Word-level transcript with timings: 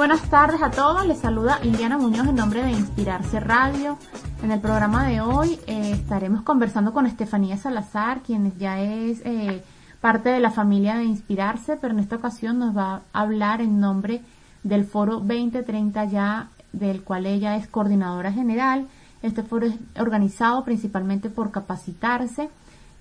Buenas 0.00 0.30
tardes 0.30 0.62
a 0.62 0.70
todos, 0.70 1.06
les 1.06 1.18
saluda 1.18 1.58
Liliana 1.62 1.98
Muñoz 1.98 2.26
en 2.26 2.34
nombre 2.34 2.62
de 2.62 2.70
Inspirarse 2.70 3.38
Radio. 3.38 3.98
En 4.42 4.50
el 4.50 4.58
programa 4.58 5.06
de 5.06 5.20
hoy 5.20 5.60
eh, 5.66 5.90
estaremos 5.92 6.40
conversando 6.40 6.94
con 6.94 7.04
Estefanía 7.04 7.58
Salazar, 7.58 8.22
quien 8.22 8.50
ya 8.58 8.80
es 8.80 9.20
eh, 9.26 9.62
parte 10.00 10.30
de 10.30 10.40
la 10.40 10.50
familia 10.50 10.96
de 10.96 11.04
Inspirarse, 11.04 11.76
pero 11.76 11.92
en 11.92 12.00
esta 12.00 12.16
ocasión 12.16 12.58
nos 12.58 12.74
va 12.74 13.02
a 13.12 13.20
hablar 13.20 13.60
en 13.60 13.78
nombre 13.78 14.22
del 14.62 14.86
Foro 14.86 15.16
2030 15.16 16.06
ya, 16.06 16.48
del 16.72 17.02
cual 17.02 17.26
ella 17.26 17.56
es 17.56 17.68
coordinadora 17.68 18.32
general 18.32 18.88
este 19.22 19.42
foro 19.42 19.66
es 19.66 19.74
organizado 19.98 20.64
principalmente 20.64 21.28
por 21.28 21.50
capacitarse 21.50 22.48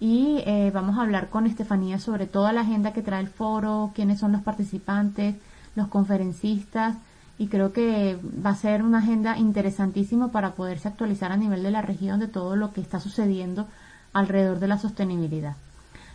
y 0.01 0.43
eh, 0.45 0.69
vamos 0.73 0.97
a 0.97 1.03
hablar 1.03 1.29
con 1.29 1.45
Estefanía 1.45 1.97
sobre 1.97 2.25
toda 2.25 2.51
la 2.51 2.61
agenda 2.61 2.91
que 2.91 3.01
trae 3.01 3.21
el 3.21 3.29
foro, 3.29 3.91
quiénes 3.95 4.19
son 4.19 4.33
los 4.33 4.41
participantes, 4.41 5.35
los 5.75 5.87
conferencistas 5.87 6.95
y 7.37 7.47
creo 7.47 7.71
que 7.71 8.19
va 8.45 8.51
a 8.51 8.55
ser 8.55 8.83
una 8.83 8.97
agenda 8.97 9.37
interesantísima 9.37 10.31
para 10.31 10.51
poderse 10.51 10.89
actualizar 10.89 11.31
a 11.31 11.37
nivel 11.37 11.63
de 11.63 11.71
la 11.71 11.81
región 11.81 12.19
de 12.19 12.27
todo 12.27 12.55
lo 12.55 12.73
que 12.73 12.81
está 12.81 12.99
sucediendo 12.99 13.65
alrededor 14.11 14.59
de 14.59 14.67
la 14.67 14.77
sostenibilidad. 14.77 15.55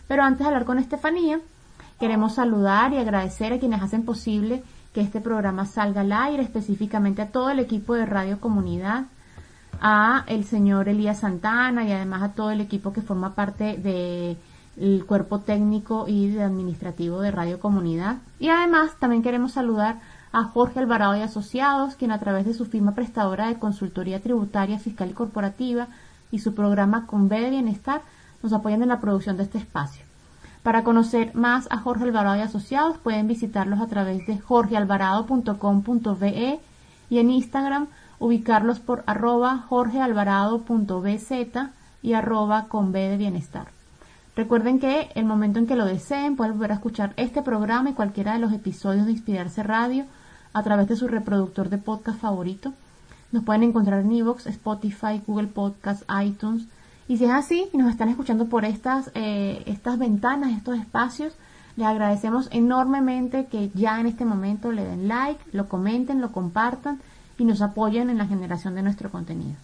Pero 0.07 0.23
antes 0.23 0.39
de 0.39 0.45
hablar 0.45 0.65
con 0.65 0.77
Estefanía, 0.77 1.39
queremos 1.99 2.35
saludar 2.35 2.93
y 2.93 2.97
agradecer 2.97 3.53
a 3.53 3.59
quienes 3.59 3.81
hacen 3.81 4.03
posible 4.03 4.63
que 4.93 5.01
este 5.01 5.19
programa 5.19 5.65
salga 5.65 6.01
al 6.01 6.11
aire, 6.13 6.43
específicamente 6.43 7.21
a 7.21 7.29
todo 7.29 7.49
el 7.49 7.59
equipo 7.59 7.95
de 7.95 8.05
Radio 8.05 8.39
Comunidad, 8.39 9.05
a 9.81 10.23
el 10.27 10.45
señor 10.45 10.87
Elías 10.87 11.19
Santana 11.19 11.83
y 11.85 11.91
además 11.91 12.21
a 12.21 12.33
todo 12.33 12.51
el 12.51 12.61
equipo 12.61 12.93
que 12.93 13.01
forma 13.01 13.35
parte 13.35 13.77
del 14.75 15.05
cuerpo 15.05 15.39
técnico 15.39 16.07
y 16.07 16.37
administrativo 16.37 17.21
de 17.21 17.31
Radio 17.31 17.59
Comunidad. 17.59 18.17
Y 18.39 18.49
además 18.49 18.91
también 18.99 19.23
queremos 19.23 19.53
saludar 19.53 19.99
a 20.31 20.43
Jorge 20.43 20.79
Alvarado 20.79 21.15
y 21.15 21.21
Asociados, 21.21 21.95
quien 21.95 22.11
a 22.11 22.19
través 22.19 22.45
de 22.45 22.53
su 22.53 22.65
firma 22.65 22.93
prestadora 22.93 23.47
de 23.47 23.57
consultoría 23.57 24.21
tributaria, 24.21 24.77
fiscal 24.79 25.09
y 25.09 25.13
corporativa 25.13 25.87
y 26.29 26.39
su 26.39 26.53
programa 26.53 27.07
Con 27.07 27.29
B 27.29 27.39
de 27.39 27.49
Bienestar 27.49 28.01
nos 28.43 28.51
apoyan 28.51 28.83
en 28.83 28.89
la 28.89 28.99
producción 28.99 29.37
de 29.37 29.43
este 29.43 29.57
espacio. 29.57 30.03
Para 30.61 30.83
conocer 30.83 31.33
más 31.35 31.67
a 31.69 31.77
Jorge 31.77 32.03
Alvarado 32.03 32.35
y 32.37 32.41
Asociados 32.41 32.97
pueden 32.97 33.27
visitarlos 33.27 33.79
a 33.79 33.87
través 33.87 34.27
de 34.27 34.39
jorgealvarado.com.be 34.39 36.59
y 37.09 37.19
en 37.19 37.29
Instagram 37.29 37.87
ubicarlos 38.19 38.79
por 38.79 39.03
arroba 39.05 39.59
jorgealvarado.bz 39.69 41.31
y 42.01 42.13
arroba 42.13 42.65
con 42.67 42.91
B 42.91 43.09
de 43.09 43.17
bienestar. 43.17 43.74
Recuerden 44.35 44.79
que 44.79 45.09
el 45.15 45.25
momento 45.25 45.59
en 45.59 45.67
que 45.67 45.77
lo 45.77 45.85
deseen 45.85 46.35
pueden 46.35 46.53
volver 46.53 46.71
a 46.73 46.75
escuchar 46.75 47.13
este 47.15 47.41
programa 47.41 47.91
y 47.91 47.93
cualquiera 47.93 48.33
de 48.33 48.39
los 48.39 48.51
episodios 48.51 49.05
de 49.05 49.13
Inspirarse 49.13 49.63
Radio 49.63 50.05
a 50.51 50.61
través 50.61 50.89
de 50.89 50.97
su 50.97 51.07
reproductor 51.07 51.69
de 51.69 51.77
podcast 51.77 52.19
favorito. 52.19 52.73
Nos 53.31 53.45
pueden 53.45 53.63
encontrar 53.63 54.01
en 54.01 54.11
Evox, 54.11 54.45
Spotify, 54.47 55.21
Google 55.25 55.47
Podcasts, 55.47 56.05
iTunes. 56.21 56.67
Y 57.07 57.17
si 57.17 57.25
es 57.25 57.31
así 57.31 57.69
y 57.71 57.77
nos 57.77 57.89
están 57.89 58.09
escuchando 58.09 58.47
por 58.47 58.65
estas, 58.65 59.09
eh, 59.13 59.63
estas 59.67 59.97
ventanas, 59.97 60.51
estos 60.51 60.77
espacios, 60.77 61.33
les 61.77 61.87
agradecemos 61.87 62.49
enormemente 62.51 63.45
que 63.45 63.69
ya 63.73 63.99
en 64.01 64.07
este 64.07 64.25
momento 64.25 64.71
le 64.73 64.83
den 64.83 65.07
like, 65.07 65.39
lo 65.53 65.69
comenten, 65.69 66.19
lo 66.19 66.33
compartan 66.33 66.99
y 67.37 67.45
nos 67.45 67.61
apoyen 67.61 68.09
en 68.09 68.17
la 68.17 68.27
generación 68.27 68.75
de 68.75 68.81
nuestro 68.81 69.09
contenido. 69.09 69.55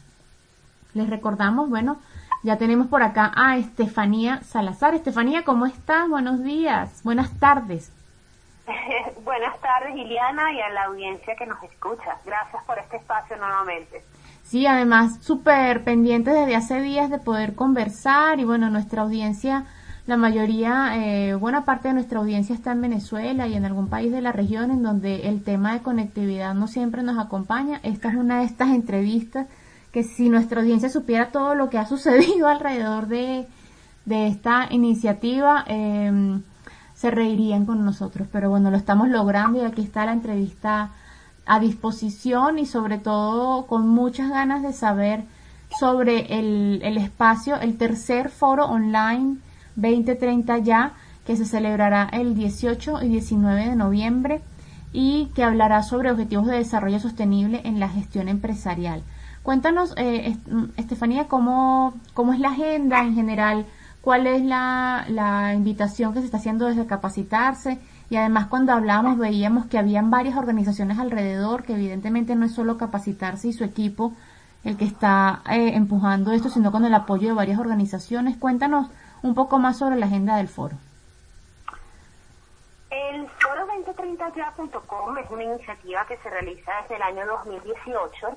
Les 0.93 1.09
recordamos, 1.09 1.69
bueno, 1.69 1.97
ya 2.44 2.57
tenemos 2.57 2.88
por 2.88 3.03
acá 3.03 3.31
a 3.35 3.57
Estefanía 3.57 4.41
Salazar. 4.44 4.94
Estefanía, 4.94 5.44
¿cómo 5.44 5.66
estás? 5.66 6.09
Buenos 6.09 6.44
días, 6.44 7.02
buenas 7.03 7.31
tardes. 7.40 7.91
buenas 9.24 9.59
tardes, 9.59 9.96
Liliana, 9.96 10.52
y 10.53 10.62
a 10.62 10.69
la 10.69 10.85
audiencia 10.85 11.35
que 11.35 11.46
nos 11.46 11.62
escucha. 11.63 12.18
Gracias 12.25 12.63
por 12.63 12.79
este 12.79 12.97
espacio 12.97 13.38
nuevamente. 13.38 14.03
Sí, 14.44 14.66
además, 14.66 15.19
súper 15.22 15.84
pendiente 15.84 16.31
desde 16.31 16.56
hace 16.56 16.81
días 16.81 17.09
de 17.09 17.19
poder 17.19 17.56
conversar 17.56 18.40
y 18.40 18.44
bueno, 18.44 18.69
nuestra 18.69 19.03
audiencia 19.03 19.66
la 20.08 20.18
mayoría, 20.18 20.97
eh, 20.97 21.35
buena 21.35 21.63
parte 21.63 21.88
de 21.88 21.94
nuestra 21.94 22.19
audiencia 22.19 22.56
está 22.56 22.72
en 22.72 22.81
Venezuela 22.81 23.47
y 23.47 23.53
en 23.53 23.66
algún 23.66 23.88
país 23.88 24.12
de 24.12 24.22
la 24.22 24.31
región 24.31 24.72
en 24.72 24.81
donde 24.81 25.29
el 25.29 25.44
tema 25.44 25.73
de 25.73 25.81
conectividad 25.81 26.56
no 26.56 26.68
siempre 26.68 27.03
nos 27.03 27.19
acompaña. 27.19 27.79
Esta 27.84 28.09
es 28.09 28.16
una 28.16 28.40
de 28.40 28.46
estas 28.46 28.69
entrevistas 28.69 29.47
que 29.91 30.03
si 30.03 30.29
nuestra 30.29 30.62
audiencia 30.62 30.90
supiera 30.90 31.31
todo 31.31 31.56
lo 31.56 31.69
que 31.69 31.78
ha 31.78 31.85
sucedido 31.88 32.47
alrededor 32.47 33.07
de, 33.07 33.47
de 34.06 34.28
esta 34.28 34.68
iniciativa, 34.69 35.63
em, 35.68 36.44
se 36.94 37.12
reirían 37.12 37.66
con 37.66 37.84
nosotros. 37.84 38.28
Pero 38.31 38.50
bueno, 38.50 38.72
lo 38.72 38.78
estamos 38.78 39.09
logrando 39.09 39.59
y 39.59 39.66
aquí 39.66 39.81
está 39.81 40.06
la 40.06 40.13
entrevista 40.13 40.91
a 41.46 41.59
disposición 41.59 42.59
y 42.59 42.66
sobre 42.66 43.00
todo 43.00 43.66
con 43.66 43.88
muchas 43.88 44.29
ganas 44.29 44.62
de 44.62 44.74
saber 44.74 45.24
sobre 45.79 46.38
el, 46.38 46.81
el 46.84 46.97
espacio, 46.97 47.59
el 47.59 47.78
tercer 47.78 48.29
foro 48.29 48.66
online 48.66 49.38
2030 49.75 50.58
ya, 50.59 50.94
que 51.25 51.35
se 51.35 51.46
celebrará 51.46 52.09
el 52.12 52.35
18 52.35 53.03
y 53.03 53.08
19 53.08 53.69
de 53.69 53.75
noviembre 53.75 54.41
y 54.94 55.28
que 55.34 55.44
hablará 55.44 55.84
sobre 55.84 56.12
objetivos 56.12 56.47
de 56.47 56.58
desarrollo 56.58 57.00
sostenible 57.00 57.62
en 57.63 57.79
la 57.79 57.90
gestión 57.90 58.28
empresarial. 58.28 59.03
Cuéntanos, 59.44 59.94
eh, 59.97 60.38
Estefanía, 60.78 61.28
cómo, 61.28 61.94
cómo 62.13 62.34
es 62.34 62.40
la 62.40 62.50
agenda 62.50 63.02
en 63.02 63.16
general, 63.16 63.66
cuál 64.02 64.28
es 64.28 64.44
la, 64.44 65.06
la 65.09 65.53
invitación 65.53 66.13
que 66.13 66.19
se 66.19 66.25
está 66.25 66.38
haciendo 66.38 66.68
desde 66.68 66.85
capacitarse 66.85 67.79
y 68.12 68.18
además 68.18 68.47
cuando 68.47 68.74
hablamos 68.74 69.18
veíamos 69.18 69.68
que 69.68 69.78
habían 69.78 70.12
varias 70.12 70.35
organizaciones 70.35 71.00
alrededor, 71.00 71.63
que 71.63 71.74
evidentemente 71.74 72.35
no 72.35 72.46
es 72.46 72.53
solo 72.53 72.78
capacitarse 72.78 73.47
y 73.47 73.53
su 73.53 73.63
equipo 73.63 74.13
el 74.63 74.78
que 74.78 74.85
está 74.85 75.41
eh, 75.50 75.72
empujando 75.75 76.31
esto, 76.31 76.50
sino 76.50 76.72
con 76.72 76.85
el 76.85 76.94
apoyo 76.94 77.29
de 77.29 77.34
varias 77.34 77.59
organizaciones. 77.59 78.38
Cuéntanos 78.38 78.90
un 79.23 79.34
poco 79.34 79.59
más 79.59 79.78
sobre 79.78 79.96
la 79.96 80.08
agenda 80.08 80.35
del 80.38 80.50
foro. 80.50 80.75
El 82.90 83.28
foro 83.28 83.66
2030ya.com 83.85 85.17
es 85.17 85.32
una 85.32 85.44
iniciativa 85.44 86.05
que 86.05 86.17
se 86.17 86.29
realiza 86.29 86.72
desde 86.82 86.97
el 86.97 87.02
año 87.02 87.26
2018. 87.26 88.28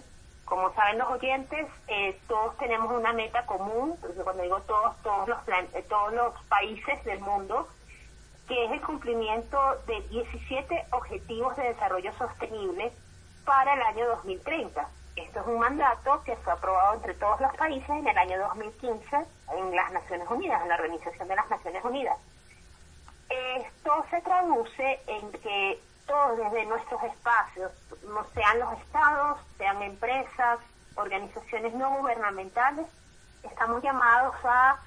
Como 0.45 0.73
saben 0.75 0.99
los 0.99 1.11
oyentes, 1.11 1.67
eh, 1.89 2.19
todos 2.29 2.57
tenemos 2.59 2.93
una 2.93 3.13
meta 3.13 3.47
común, 3.47 3.97
cuando 4.23 4.43
digo 4.43 4.61
todos, 4.63 4.97
todos 5.03 5.29
los, 5.29 5.39
eh, 5.49 5.85
todos 5.89 6.13
los 6.13 6.35
países 6.45 7.03
del 7.05 7.21
mundo, 7.21 7.69
que 8.47 8.65
es 8.65 8.73
el 8.73 8.81
cumplimiento 8.83 9.59
de 9.87 10.03
17 10.03 10.87
objetivos 10.93 11.57
de 11.57 11.65
desarrollo 11.65 12.13
sostenible 12.19 12.93
para 13.45 13.75
el 13.75 13.83
año 13.83 14.07
2030. 14.09 14.87
Esto 15.17 15.41
es 15.41 15.47
un 15.47 15.59
mandato 15.59 16.23
que 16.25 16.37
fue 16.37 16.53
aprobado 16.53 16.95
entre 16.95 17.15
todos 17.15 17.41
los 17.41 17.55
países 17.57 17.89
en 17.89 18.07
el 18.07 18.19
año 18.19 18.39
2015 18.41 19.17
en 19.57 19.77
las 19.77 19.93
Naciones 19.93 20.29
Unidas, 20.29 20.61
en 20.63 20.69
la 20.69 20.75
Organización 20.75 21.29
de 21.29 21.37
las 21.37 21.49
Naciones 21.49 21.85
Unidas. 21.85 22.19
Esto 23.31 24.05
se 24.11 24.21
traduce 24.21 25.01
en 25.07 25.33
que 25.33 25.81
todos 26.07 26.39
desde 26.39 26.67
nuestros 26.67 27.03
espacios, 27.05 27.73
sean 28.35 28.59
los 28.61 28.73
estados, 28.81 29.41
sean 29.59 29.83
empresas, 29.83 30.59
organizaciones 30.97 31.75
no 31.75 31.91
gubernamentales, 31.99 32.87
estamos 33.43 33.83
llamados 33.83 34.35
a 34.45 34.81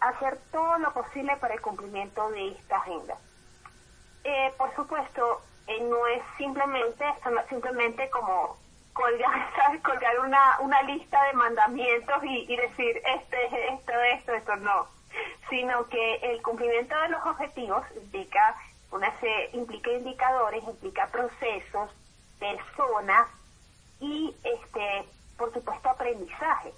hacer 0.00 0.38
todo 0.50 0.78
lo 0.78 0.92
posible 0.92 1.36
para 1.36 1.54
el 1.54 1.60
cumplimiento 1.60 2.30
de 2.30 2.48
esta 2.52 2.76
agenda. 2.76 3.16
Eh, 4.24 4.52
por 4.56 4.74
supuesto, 4.74 5.42
eh, 5.66 5.80
no 5.82 6.06
es 6.06 6.22
simplemente, 6.38 7.04
no 7.30 7.42
simplemente 7.48 8.08
como 8.10 8.56
colgar, 8.92 9.50
una 10.60 10.82
lista 10.82 11.22
de 11.24 11.32
mandamientos 11.34 12.22
y, 12.24 12.56
decir 12.56 13.02
este, 13.04 13.68
esto, 13.74 13.92
esto, 13.92 14.32
esto, 14.32 14.56
no, 14.56 14.86
sino 15.50 15.86
que 15.88 16.14
el 16.16 16.42
cumplimiento 16.42 16.98
de 17.00 17.08
los 17.08 17.26
objetivos 17.26 17.84
implica 17.96 18.56
una 18.92 19.12
implica 19.52 19.90
indicadores, 19.90 20.62
implica 20.64 21.06
procesos, 21.08 21.90
personas 22.38 23.26
y 24.00 24.34
este 24.44 25.04
por 25.36 25.52
supuesto 25.52 25.88
aprendizaje. 25.88 26.72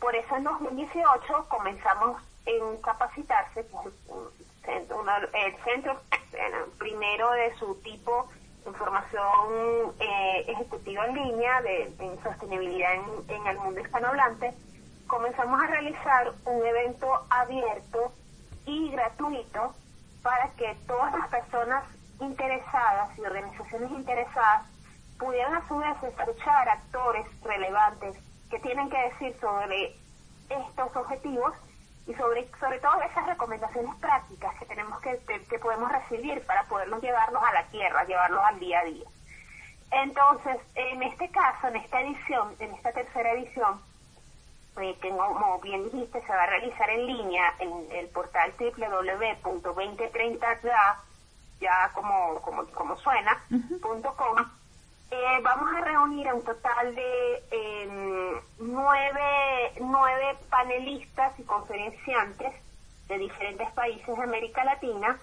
Por 0.00 0.14
eso 0.14 0.36
en 0.36 0.44
2018 0.44 1.48
comenzamos 1.48 2.22
en 2.46 2.76
capacitarse, 2.82 3.66
el 4.64 5.56
centro 5.64 6.00
primero 6.78 7.30
de 7.32 7.54
su 7.56 7.74
tipo 7.82 8.28
información 8.68 9.94
eh, 9.98 10.44
ejecutiva 10.46 11.06
en 11.06 11.14
línea 11.14 11.62
de, 11.62 11.90
sostenibilidad 12.22 12.94
en, 13.28 13.46
el 13.46 13.58
mundo 13.58 13.80
hispanohablante, 13.80 14.52
comenzamos 15.06 15.60
a 15.62 15.66
realizar 15.66 16.32
un 16.44 16.66
evento 16.66 17.06
abierto 17.30 18.12
y 18.66 18.90
gratuito 18.90 19.74
para 20.22 20.48
que 20.50 20.76
todas 20.86 21.12
las 21.12 21.28
personas 21.28 21.84
interesadas 22.20 23.16
y 23.16 23.20
organizaciones 23.22 23.90
interesadas 23.92 24.66
pudieran 25.18 25.54
a 25.54 25.68
su 25.68 25.76
vez 25.76 25.96
escuchar 26.02 26.68
actores 26.68 27.26
relevantes 27.42 28.16
que 28.50 28.58
tienen 28.60 28.88
que 28.88 28.98
decir 29.10 29.36
sobre 29.40 29.96
estos 30.48 30.96
objetivos 30.96 31.54
y 32.06 32.14
sobre, 32.14 32.48
sobre 32.58 32.78
todo 32.80 33.00
esas 33.02 33.26
recomendaciones 33.26 33.94
prácticas 33.96 34.54
que 34.58 34.66
tenemos 34.66 34.98
que, 35.00 35.18
que 35.48 35.58
podemos 35.58 35.90
recibir 35.92 36.44
para 36.46 36.64
poderlos 36.64 37.02
llevarlos 37.02 37.42
a 37.42 37.52
la 37.52 37.64
tierra, 37.64 38.04
llevarlos 38.04 38.42
al 38.42 38.58
día 38.58 38.80
a 38.80 38.84
día. 38.84 39.04
Entonces, 39.90 40.56
en 40.74 41.02
este 41.02 41.30
caso, 41.30 41.68
en 41.68 41.76
esta 41.76 42.00
edición, 42.00 42.54
en 42.58 42.72
esta 42.74 42.92
tercera 42.92 43.32
edición, 43.32 43.80
eh, 44.80 44.96
que 45.00 45.10
como 45.10 45.60
bien 45.60 45.84
dijiste, 45.84 46.20
se 46.20 46.32
va 46.32 46.42
a 46.44 46.46
realizar 46.46 46.88
en 46.90 47.06
línea 47.06 47.54
en 47.58 47.72
el 47.92 48.08
portal 48.08 48.52
www.2030ya, 48.58 50.98
ya 51.60 51.90
como, 51.94 52.40
como, 52.42 52.66
como 52.66 52.96
suena, 52.96 53.42
eh, 55.10 55.40
vamos 55.42 55.74
a 55.74 55.80
reunir 55.80 56.28
a 56.28 56.34
un 56.34 56.44
total 56.44 56.94
de 56.94 57.42
em, 57.50 58.40
nueve, 58.58 59.72
nueve 59.80 60.36
panelistas 60.50 61.38
y 61.38 61.44
conferenciantes 61.44 62.52
de 63.08 63.18
diferentes 63.18 63.70
países 63.72 64.06
de 64.06 64.22
América 64.22 64.64
Latina 64.64 65.18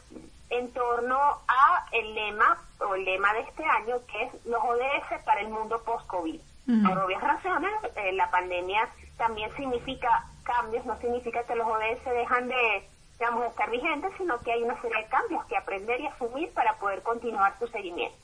en 0.50 0.74
torno 0.74 1.18
a 1.48 1.86
el 1.92 2.16
lema 2.16 2.58
o 2.80 2.96
el 2.96 3.06
lema 3.06 3.32
de 3.34 3.42
este 3.42 3.64
año 3.64 3.98
que 4.08 4.24
es 4.24 4.46
los 4.46 4.64
ODS 4.64 5.24
para 5.24 5.42
el 5.42 5.50
mundo 5.50 5.82
post-COVID. 5.84 6.40
Por 6.66 6.98
obvias 6.98 7.22
razones, 7.22 7.72
eh, 7.96 8.12
la 8.14 8.32
pandemia 8.32 8.90
también 9.18 9.56
significa 9.56 10.26
cambios, 10.44 10.86
no 10.86 10.98
significa 11.00 11.44
que 11.44 11.56
los 11.56 11.68
ODS 11.68 12.04
dejan 12.06 12.48
de, 12.48 12.88
digamos, 13.20 13.46
estar 13.46 13.70
vigentes, 13.70 14.12
sino 14.18 14.40
que 14.40 14.52
hay 14.52 14.64
una 14.64 14.80
serie 14.82 14.98
de 14.98 15.10
cambios 15.10 15.46
que 15.46 15.58
aprender 15.58 16.00
y 16.02 16.08
asumir 16.08 16.54
para 16.54 16.78
poder 16.78 17.02
continuar 17.02 17.58
su 17.60 17.68
seguimiento. 17.68 18.18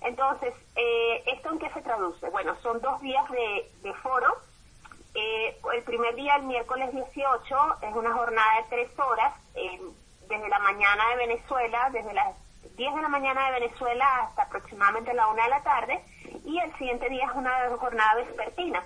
Entonces, 0.00 0.54
eh, 0.76 1.22
¿esto 1.26 1.50
en 1.52 1.58
qué 1.58 1.70
se 1.70 1.82
traduce? 1.82 2.28
Bueno, 2.30 2.54
son 2.62 2.80
dos 2.80 3.00
días 3.00 3.24
de, 3.30 3.94
foro. 4.02 4.36
Eh, 5.14 5.58
el 5.74 5.82
primer 5.84 6.14
día, 6.14 6.36
el 6.36 6.42
miércoles 6.42 6.92
18, 6.92 7.76
es 7.82 7.94
una 7.94 8.12
jornada 8.12 8.56
de 8.56 8.68
tres 8.68 8.98
horas, 8.98 9.32
desde 10.28 10.48
la 10.48 10.58
mañana 10.58 11.08
de 11.10 11.16
Venezuela, 11.16 11.88
desde 11.92 12.12
las 12.12 12.36
10 12.76 12.94
de 12.94 13.02
la 13.02 13.08
mañana 13.08 13.46
de 13.46 13.60
Venezuela 13.60 14.04
hasta 14.22 14.42
aproximadamente 14.42 15.14
la 15.14 15.28
1 15.28 15.42
de 15.42 15.48
la 15.48 15.62
tarde, 15.62 16.04
y 16.44 16.58
el 16.58 16.76
siguiente 16.76 17.08
día 17.08 17.24
es 17.24 17.34
una 17.34 17.70
jornada 17.78 18.16
vespertina, 18.16 18.84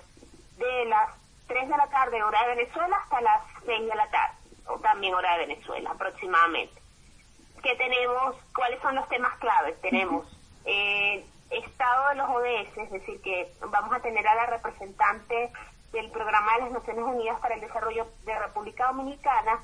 de 0.57 0.85
las 0.85 1.20
3 1.51 1.67
de 1.67 1.77
la 1.77 1.87
tarde, 1.87 2.23
hora 2.23 2.41
de 2.47 2.55
Venezuela, 2.55 2.95
hasta 2.95 3.19
las 3.19 3.41
6 3.65 3.81
de 3.81 3.95
la 3.95 4.09
tarde, 4.09 4.37
o 4.67 4.79
también 4.79 5.13
hora 5.13 5.33
de 5.33 5.47
Venezuela, 5.47 5.91
aproximadamente. 5.91 6.81
¿Qué 7.61 7.75
tenemos? 7.75 8.37
¿Cuáles 8.55 8.81
son 8.81 8.95
los 8.95 9.07
temas 9.09 9.37
claves? 9.39 9.79
Tenemos 9.81 10.25
eh, 10.63 11.25
estado 11.49 12.09
de 12.09 12.15
los 12.15 12.29
ODS, 12.29 12.77
es 12.77 12.91
decir, 12.91 13.21
que 13.21 13.51
vamos 13.69 13.93
a 13.93 13.99
tener 13.99 14.25
a 14.25 14.35
la 14.35 14.45
representante 14.45 15.51
del 15.91 16.09
Programa 16.11 16.53
de 16.53 16.61
las 16.61 16.71
Naciones 16.71 17.03
Unidas 17.03 17.37
para 17.41 17.55
el 17.55 17.61
Desarrollo 17.61 18.07
de 18.23 18.39
República 18.39 18.87
Dominicana, 18.87 19.59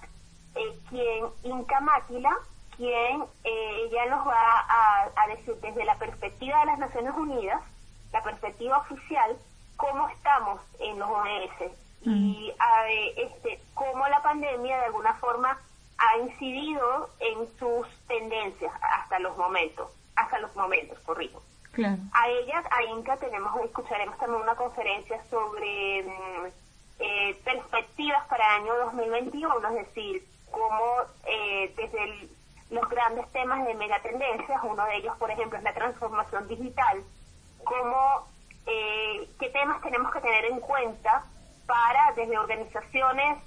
eh, 0.56 0.80
quien, 0.90 1.26
Inca 1.44 1.80
Máquila, 1.80 2.36
quien 2.76 3.24
eh, 3.46 3.76
ella 3.86 4.08
nos 4.08 4.28
va 4.28 4.66
a, 5.16 5.28
decir 5.30 5.56
desde 5.62 5.86
la 5.86 5.96
perspectiva 5.96 6.60
de 6.60 6.66
las 6.66 6.80
Naciones 6.80 7.14
Unidas, 7.16 7.62
la 8.12 8.22
perspectiva 8.24 8.78
oficial, 8.78 9.38
cómo 9.78 10.10
estamos 10.10 10.62
en 10.80 11.00
los 11.00 11.10
ODS 11.10 11.72
y 12.04 12.54
a, 12.60 12.90
este, 12.90 13.60
cómo 13.74 14.08
la 14.08 14.22
pandemia 14.22 14.78
de 14.78 14.86
alguna 14.86 15.14
forma 15.16 15.58
ha 15.98 16.18
incidido 16.18 17.10
en 17.20 17.48
sus 17.58 17.88
tendencias 18.08 18.72
hasta 18.82 19.20
los 19.20 19.36
momentos 19.38 19.90
hasta 20.18 20.40
los 20.40 20.54
momentos, 20.56 21.00
corrijo. 21.00 21.42
A 22.12 22.28
ellas, 22.28 22.66
a 22.72 22.84
Inca, 22.86 23.18
tenemos, 23.18 23.56
escucharemos 23.64 24.18
también 24.18 24.42
una 24.42 24.56
conferencia 24.56 25.24
sobre 25.30 26.04
mm, 26.04 26.46
eh, 27.00 27.40
perspectivas 27.46 28.26
para 28.28 28.44
el 28.58 28.64
año 28.64 28.76
2021, 28.86 29.68
es 29.70 29.88
decir, 29.88 30.28
cómo 30.50 30.82
eh, 31.28 31.72
desde 31.78 32.30
los 32.72 32.90
grandes 32.90 33.32
temas 33.32 33.64
de 33.68 33.76
megatendencias, 33.76 34.60
uno 34.64 34.84
de 34.86 34.98
ellos, 34.98 35.16
por 35.18 35.30
ejemplo, 35.30 35.60
es 35.60 35.64
la 35.64 35.74
transformación 35.74 36.48
digital, 36.48 37.04
cómo, 37.64 38.28
eh, 38.68 39.30
qué 39.40 39.50
temas 39.50 39.82
tenemos 39.82 40.12
que 40.12 40.22
tener 40.22 40.46
en 40.46 40.60
cuenta 40.60 41.26
para, 41.66 42.14
desde 42.16 42.38
organizaciones, 42.38 43.38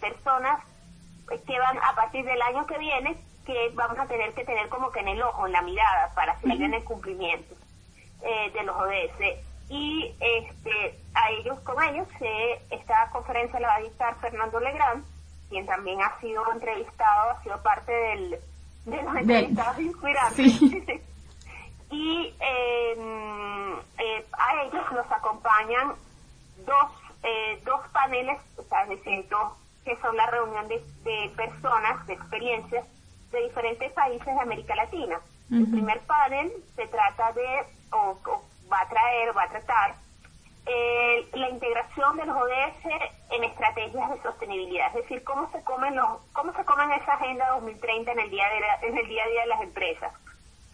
personas 0.00 0.60
que 1.46 1.58
van 1.58 1.78
a 1.78 1.94
partir 1.94 2.24
del 2.24 2.40
año 2.42 2.66
que 2.66 2.78
viene, 2.78 3.16
que 3.44 3.70
vamos 3.74 3.98
a 3.98 4.06
tener 4.06 4.32
que 4.34 4.44
tener 4.44 4.68
como 4.68 4.90
que 4.90 5.00
en 5.00 5.08
el 5.08 5.22
ojo, 5.22 5.46
en 5.46 5.52
la 5.52 5.62
mirada, 5.62 6.12
para 6.14 6.38
seguir 6.40 6.62
en 6.62 6.74
el 6.74 6.84
cumplimiento 6.84 7.54
eh, 8.22 8.50
de 8.52 8.62
los 8.62 8.76
ODS. 8.76 9.38
Y 9.68 10.14
este, 10.20 10.98
a 11.14 11.30
ellos, 11.30 11.58
con 11.60 11.82
ellos, 11.84 12.06
esta 12.70 13.08
conferencia 13.10 13.60
la 13.60 13.68
va 13.68 13.74
a 13.76 13.80
dictar 13.80 14.18
Fernando 14.20 14.60
Legrand, 14.60 15.04
quien 15.48 15.66
también 15.66 16.00
ha 16.02 16.18
sido 16.20 16.42
entrevistado, 16.52 17.30
ha 17.30 17.42
sido 17.42 17.62
parte 17.62 17.92
del, 17.92 18.38
de 18.86 19.02
los 19.02 19.16
entrevistados 19.16 19.80
inspirantes. 19.80 20.60
y 21.94 22.34
em, 22.40 23.78
eh, 23.98 24.26
a 24.32 24.62
ellos 24.64 24.92
los 24.92 25.12
acompañan 25.12 25.94
dos, 26.66 26.90
eh, 27.22 27.60
dos 27.64 27.80
paneles, 27.92 28.38
o 28.56 28.62
sea, 28.64 28.82
es 28.82 28.88
decir, 28.90 29.28
dos 29.28 29.52
que 29.84 29.96
son 30.00 30.16
la 30.16 30.26
reunión 30.26 30.66
de, 30.66 30.82
de 31.04 31.30
personas, 31.36 32.04
de 32.06 32.14
experiencias 32.14 32.84
de 33.30 33.42
diferentes 33.42 33.92
países 33.92 34.26
de 34.26 34.40
América 34.40 34.74
Latina. 34.74 35.20
El 35.50 35.70
primer 35.70 36.00
panel 36.00 36.50
se 36.74 36.86
trata 36.88 37.32
de, 37.32 37.64
o, 37.92 38.18
va 38.72 38.80
a 38.80 38.88
traer, 38.88 39.36
va 39.36 39.42
a 39.42 39.50
tratar, 39.50 39.94
eh, 40.66 41.28
la 41.34 41.50
integración 41.50 42.16
de 42.16 42.24
los 42.24 42.36
ODS 42.36 42.86
en 43.30 43.44
estrategias 43.44 44.10
de 44.10 44.22
sostenibilidad, 44.22 44.88
es 44.88 45.02
decir, 45.02 45.22
cómo 45.22 45.50
se 45.52 45.62
comen 45.62 45.94
los, 45.94 46.22
cómo 46.32 46.52
se 46.54 46.64
comen 46.64 46.90
esa 46.92 47.12
agenda 47.12 47.50
2030 47.50 48.12
en 48.12 48.20
el 48.20 48.30
día 48.30 48.46
de 48.48 48.88
en 48.88 48.98
el 48.98 49.06
día 49.06 49.22
a 49.22 49.28
día 49.28 49.40
de 49.42 49.46
las 49.48 49.60
empresas. 49.60 50.12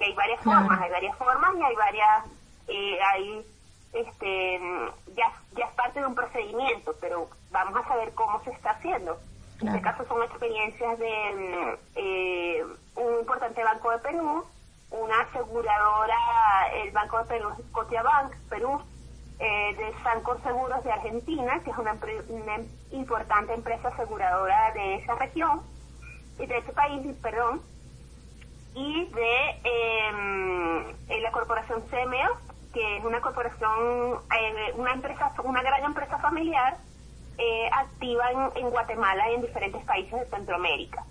Que 0.01 0.07
hay 0.07 0.15
varias 0.15 0.41
formas, 0.43 0.81
hay 0.81 0.91
varias 0.91 1.17
formas 1.17 1.55
y 1.57 1.63
hay 1.63 1.77
varias, 1.77 2.25
eh, 2.69 2.99
hay, 3.13 3.47
este, 3.93 4.61
ya, 5.15 5.33
ya 5.53 5.65
es 5.67 5.75
parte 5.75 6.01
de 6.01 6.07
un 6.07 6.15
procedimiento, 6.17 6.93
pero 7.01 7.29
vamos 7.53 7.77
a 7.77 7.87
saber 7.87 8.13
cómo 8.15 8.43
se 8.43 8.51
está 8.51 8.71
haciendo. 8.71 9.17
En 9.61 9.69
este 9.69 9.83
caso 9.83 10.05
son 10.07 10.23
experiencias 10.23 10.99
de 10.99 11.35
mm, 11.37 11.79
eh, 11.97 12.65
un 12.97 13.21
importante 13.21 13.63
banco 13.63 13.91
de 13.91 13.99
Perú, 13.99 14.45
una 14.91 15.21
aseguradora, 15.21 16.17
el 16.83 16.91
Banco 16.91 17.19
de 17.19 17.25
Perú, 17.27 17.51
Scotiabank, 17.69 18.35
Perú, 18.49 18.81
eh, 19.39 19.75
de 19.75 20.03
Sancor 20.03 20.43
Seguros 20.43 20.85
de 20.85 20.93
Argentina, 20.93 21.61
que 21.65 21.71
es 21.71 21.79
una, 21.79 21.97
importante 22.91 23.55
empresa 23.55 23.89
aseguradora 23.89 24.73
de 24.73 24.97
esa 24.97 25.15
región, 25.15 25.63
y 26.39 26.47
de 26.47 26.59
ese 26.59 26.73
país, 26.73 27.17
perdón, 27.23 27.63
y 28.75 29.05
de 29.07 29.61
eh, 29.65 31.21
la 31.21 31.33
corporación 31.33 31.83
CMO, 31.91 32.39
que 32.73 32.99
es 32.99 33.05
una 33.05 33.21
corporación, 33.21 34.21
eh, 34.39 34.73
una 34.77 34.93
empresa, 34.93 35.33
una 35.45 35.63
gran 35.63 35.85
empresa 35.85 36.19
familiar 36.19 36.77
eh, 37.43 37.71
activa 37.73 38.31
en, 38.55 38.69
Guatemala 38.69 39.31
y 39.31 39.37
en 39.37 39.41
diferentes 39.41 39.83
países 39.85 40.13
de 40.13 40.27
Centroamérica. 40.27 41.03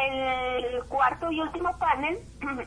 El 0.00 0.84
cuarto 0.84 1.30
y 1.32 1.40
último 1.40 1.76
panel 1.76 2.18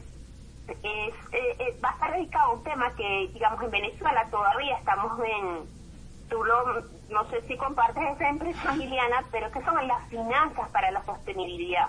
es, 0.67 1.13
eh, 1.31 1.55
eh, 1.59 1.79
va 1.81 1.91
a 1.91 1.93
estar 1.93 2.11
dedicado 2.11 2.51
a 2.51 2.53
un 2.55 2.63
tema 2.63 2.93
que, 2.97 3.29
digamos, 3.33 3.63
en 3.63 3.71
Venezuela 3.71 4.27
todavía 4.29 4.77
estamos 4.77 5.17
en, 5.19 6.29
tú 6.29 6.43
lo, 6.43 6.81
no 7.09 7.23
sé 7.29 7.41
si 7.47 7.55
compartes 7.55 8.03
esa 8.15 8.29
impresión, 8.29 8.77
Liliana, 8.77 9.23
pero 9.31 9.49
que 9.49 9.63
son 9.63 9.87
las 9.87 10.05
finanzas 10.09 10.67
para 10.69 10.91
la 10.91 11.01
sostenibilidad. 11.05 11.87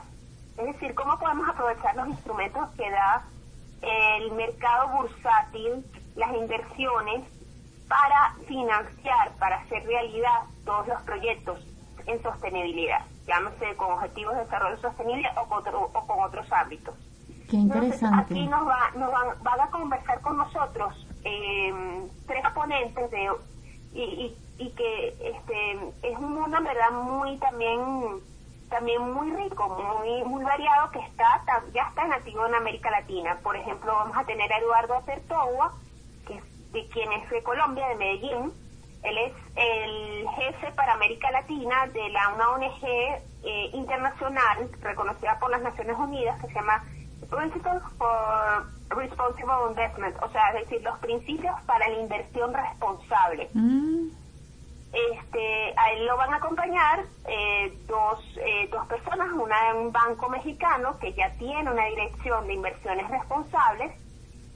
Es 0.60 0.66
decir, 0.66 0.94
cómo 0.94 1.18
podemos 1.18 1.48
aprovechar 1.48 1.96
los 1.96 2.08
instrumentos 2.08 2.68
que 2.76 2.90
da 2.90 3.24
el 3.82 4.32
mercado 4.32 4.88
bursátil, 4.88 5.84
las 6.16 6.34
inversiones, 6.34 7.24
para 7.88 8.34
financiar, 8.46 9.32
para 9.38 9.56
hacer 9.56 9.84
realidad 9.84 10.42
todos 10.64 10.86
los 10.86 11.02
proyectos 11.02 11.58
en 12.06 12.22
sostenibilidad, 12.22 13.04
llámese 13.26 13.74
con 13.76 13.92
objetivos 13.92 14.34
de 14.34 14.44
desarrollo 14.44 14.78
sostenible 14.80 15.28
o 15.36 15.48
con, 15.48 15.64
o 15.74 16.06
con 16.06 16.20
otros 16.20 16.50
ámbitos. 16.52 16.94
Qué 17.48 17.56
interesante. 17.56 18.34
aquí 18.34 18.46
nos, 18.46 18.66
va, 18.66 18.90
nos 18.94 19.10
van, 19.10 19.42
van, 19.42 19.60
a 19.60 19.70
conversar 19.70 20.20
con 20.20 20.36
nosotros 20.36 21.04
eh, 21.24 22.08
tres 22.26 22.44
ponentes 22.54 23.10
de 23.10 23.28
y, 23.92 24.36
y, 24.58 24.70
que 24.70 25.08
este 25.20 25.72
es 26.02 26.16
un 26.16 26.32
mundo 26.32 26.58
en 26.58 26.64
verdad 26.64 26.92
muy 26.92 27.36
también 27.38 28.20
también 28.70 29.12
muy 29.12 29.30
rico, 29.32 29.68
muy 29.68 30.24
muy 30.24 30.44
variado 30.44 30.90
que 30.92 31.00
está 31.00 31.42
ya 31.74 31.82
está 31.88 32.06
nativo 32.06 32.46
en 32.46 32.54
América 32.54 32.90
Latina. 32.90 33.38
Por 33.42 33.56
ejemplo, 33.56 33.92
vamos 33.92 34.16
a 34.16 34.24
tener 34.24 34.50
a 34.52 34.58
Eduardo 34.58 34.94
Acertogua, 34.94 35.74
que 36.26 36.34
es 36.36 36.72
de 36.72 36.86
quien 36.88 37.12
es 37.12 37.28
de 37.28 37.42
Colombia, 37.42 37.88
de 37.88 37.96
Medellín. 37.96 38.52
Él 39.02 39.18
es 39.18 39.32
el 39.56 40.28
jefe 40.36 40.72
para 40.72 40.92
América 40.92 41.30
Latina 41.30 41.86
de 41.92 42.08
la 42.10 42.28
una 42.30 42.50
ONG 42.50 42.84
eh, 42.84 43.70
internacional 43.72 44.70
reconocida 44.80 45.38
por 45.38 45.50
las 45.50 45.62
Naciones 45.62 45.96
Unidas 45.98 46.38
que 46.40 46.48
se 46.48 46.54
llama 46.54 46.84
Principles 47.30 47.82
for 47.96 48.66
Responsible 48.90 49.70
Investment, 49.70 50.16
o 50.22 50.28
sea, 50.30 50.48
es 50.50 50.68
decir, 50.68 50.82
los 50.82 50.98
principios 50.98 51.54
para 51.64 51.88
la 51.88 51.98
inversión 51.98 52.52
responsable. 52.52 53.48
Mm. 53.54 54.08
Este, 54.92 55.72
a 55.76 55.92
él 55.92 56.04
lo 56.04 56.16
van 56.16 56.32
a 56.34 56.38
acompañar 56.38 57.04
eh, 57.26 57.72
dos, 57.86 58.18
eh, 58.38 58.68
dos 58.72 58.86
personas, 58.88 59.28
una 59.32 59.72
de 59.72 59.78
un 59.78 59.92
banco 59.92 60.28
mexicano 60.28 60.98
que 60.98 61.12
ya 61.12 61.30
tiene 61.38 61.70
una 61.70 61.84
dirección 61.84 62.46
de 62.48 62.54
inversiones 62.54 63.08
responsables 63.08 63.92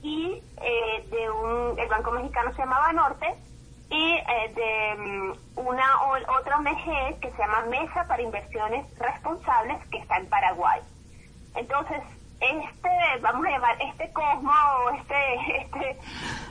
y 0.01 0.41
eh, 0.61 1.07
de 1.09 1.31
un, 1.31 1.79
el 1.79 1.87
banco 1.87 2.11
mexicano 2.11 2.51
se 2.51 2.57
llamaba 2.57 2.91
Norte 2.91 3.33
y 3.89 4.15
de 4.15 4.95
mm, 4.97 5.33
una 5.55 5.85
otra 6.37 6.57
ONG 6.57 7.19
que 7.21 7.31
se 7.31 7.37
llama 7.37 7.65
Mesa 7.69 8.05
para 8.07 8.21
Inversiones 8.21 8.85
Responsables 8.99 9.85
que 9.89 9.99
está 9.99 10.17
en 10.17 10.27
Paraguay. 10.27 10.81
Entonces, 11.55 12.01
este, 12.39 12.89
vamos 13.21 13.45
a 13.45 13.49
llamar, 13.49 13.81
este 13.81 14.11
cosmo, 14.11 14.51
este, 14.99 15.57
este, 15.61 15.99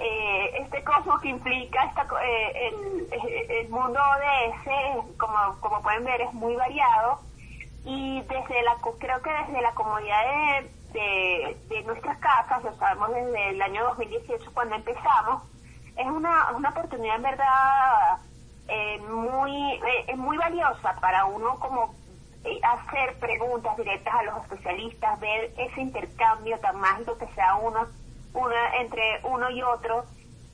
eh, 0.00 0.58
este 0.60 0.82
cosmos 0.84 1.20
que 1.20 1.28
implica 1.28 1.84
esta, 1.84 2.06
eh, 2.24 2.68
el, 2.68 3.50
el, 3.50 3.68
mundo 3.68 4.00
ODS, 4.00 5.16
como, 5.18 5.60
como 5.60 5.82
pueden 5.82 6.04
ver, 6.04 6.20
es 6.22 6.32
muy 6.32 6.56
variado. 6.56 7.20
Y 7.84 8.22
desde 8.22 8.62
la, 8.62 8.76
creo 8.98 9.20
que 9.20 9.30
desde 9.30 9.60
la 9.60 9.74
comunidad 9.74 10.62
de, 10.92 11.56
de, 11.68 11.82
nuestras 11.82 12.18
casas, 12.18 12.62
lo 12.64 12.74
sabemos 12.76 13.10
desde 13.12 13.50
el 13.50 13.60
año 13.60 13.84
2018 13.84 14.50
cuando 14.54 14.76
empezamos, 14.76 15.42
es 15.96 16.06
una, 16.06 16.52
una 16.52 16.70
oportunidad 16.70 17.16
en 17.16 17.22
verdad 17.22 18.18
eh, 18.68 18.98
muy, 19.08 19.80
eh, 20.08 20.16
muy 20.16 20.36
valiosa 20.38 20.94
para 21.00 21.26
uno 21.26 21.58
como 21.58 21.94
hacer 22.62 23.18
preguntas 23.18 23.76
directas 23.76 24.14
a 24.14 24.22
los 24.24 24.42
especialistas, 24.42 25.20
ver 25.20 25.52
ese 25.56 25.80
intercambio 25.80 26.58
tan 26.60 26.78
mágico 26.78 27.16
que 27.18 27.26
sea 27.34 27.56
uno, 27.56 27.86
una, 28.34 28.76
entre 28.76 29.20
uno 29.24 29.50
y 29.50 29.62
otro 29.62 30.04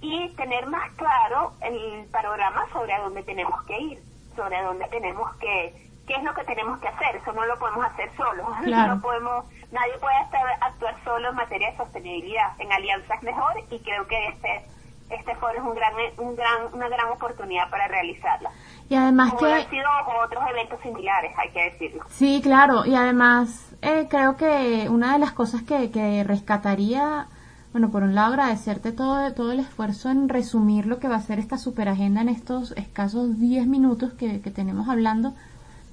y 0.01 0.29
tener 0.31 0.67
más 0.67 0.91
claro 0.93 1.53
el 1.61 2.07
panorama 2.11 2.67
sobre 2.73 2.93
a 2.93 3.01
dónde 3.01 3.23
tenemos 3.23 3.63
que 3.65 3.79
ir, 3.79 4.03
sobre 4.37 4.57
a 4.57 4.63
dónde 4.63 4.87
tenemos 4.87 5.35
que, 5.37 5.75
qué 6.07 6.15
es 6.15 6.23
lo 6.23 6.33
que 6.35 6.45
tenemos 6.45 6.79
que 6.81 6.89
hacer. 6.89 7.17
Eso 7.17 7.33
no 7.33 7.45
lo 7.45 7.59
podemos 7.59 7.85
hacer 7.87 8.11
solos. 8.17 8.47
No 8.67 9.01
podemos, 9.01 9.45
nadie 9.73 9.99
puede 9.99 10.21
estar, 10.23 10.43
actuar 10.61 10.97
solo 11.05 11.31
en 11.31 11.35
materia 11.35 11.71
de 11.71 11.77
sostenibilidad. 11.77 12.53
En 12.59 12.73
alianza 12.73 13.15
es 13.15 13.23
mejor 13.23 13.53
y 13.71 13.79
creo 13.81 14.07
que 14.07 14.29
este 14.29 14.65
este 15.11 15.35
foro 15.37 15.55
es 15.55 15.61
un 15.61 15.75
gran, 15.75 15.93
un 16.19 16.37
gran, 16.37 16.73
una 16.73 16.89
gran 16.89 17.09
oportunidad 17.09 17.69
para 17.69 17.89
realizarla. 17.89 18.51
Y 18.91 18.97
además 18.97 19.35
que... 19.39 19.47
Han 19.47 19.71
sido 19.71 19.89
otros 20.25 20.43
eventos 20.51 20.81
similares, 20.83 21.33
hay 21.39 21.51
que 21.51 21.71
decirlo. 21.71 22.05
Sí, 22.09 22.41
claro, 22.43 22.85
y 22.85 22.97
además 22.97 23.73
eh, 23.83 24.09
creo 24.11 24.37
que 24.37 24.89
una 24.91 25.13
de 25.13 25.21
las 25.21 25.31
cosas 25.31 25.63
que, 25.63 25.93
que 25.93 26.25
rescataría, 26.25 27.29
bueno, 27.71 27.91
por 27.91 28.03
un 28.03 28.17
lado 28.17 28.33
agradecerte 28.33 28.91
todo, 28.91 29.33
todo 29.33 29.53
el 29.53 29.61
esfuerzo 29.61 30.11
en 30.11 30.29
resumir 30.29 30.87
lo 30.87 30.99
que 30.99 31.07
va 31.07 31.15
a 31.15 31.21
ser 31.21 31.39
esta 31.39 31.57
super 31.57 31.89
agenda 31.89 32.21
en 32.21 32.29
estos 32.29 32.73
escasos 32.73 33.39
10 33.39 33.69
minutos 33.69 34.13
que, 34.15 34.41
que 34.41 34.51
tenemos 34.51 34.89
hablando, 34.89 35.35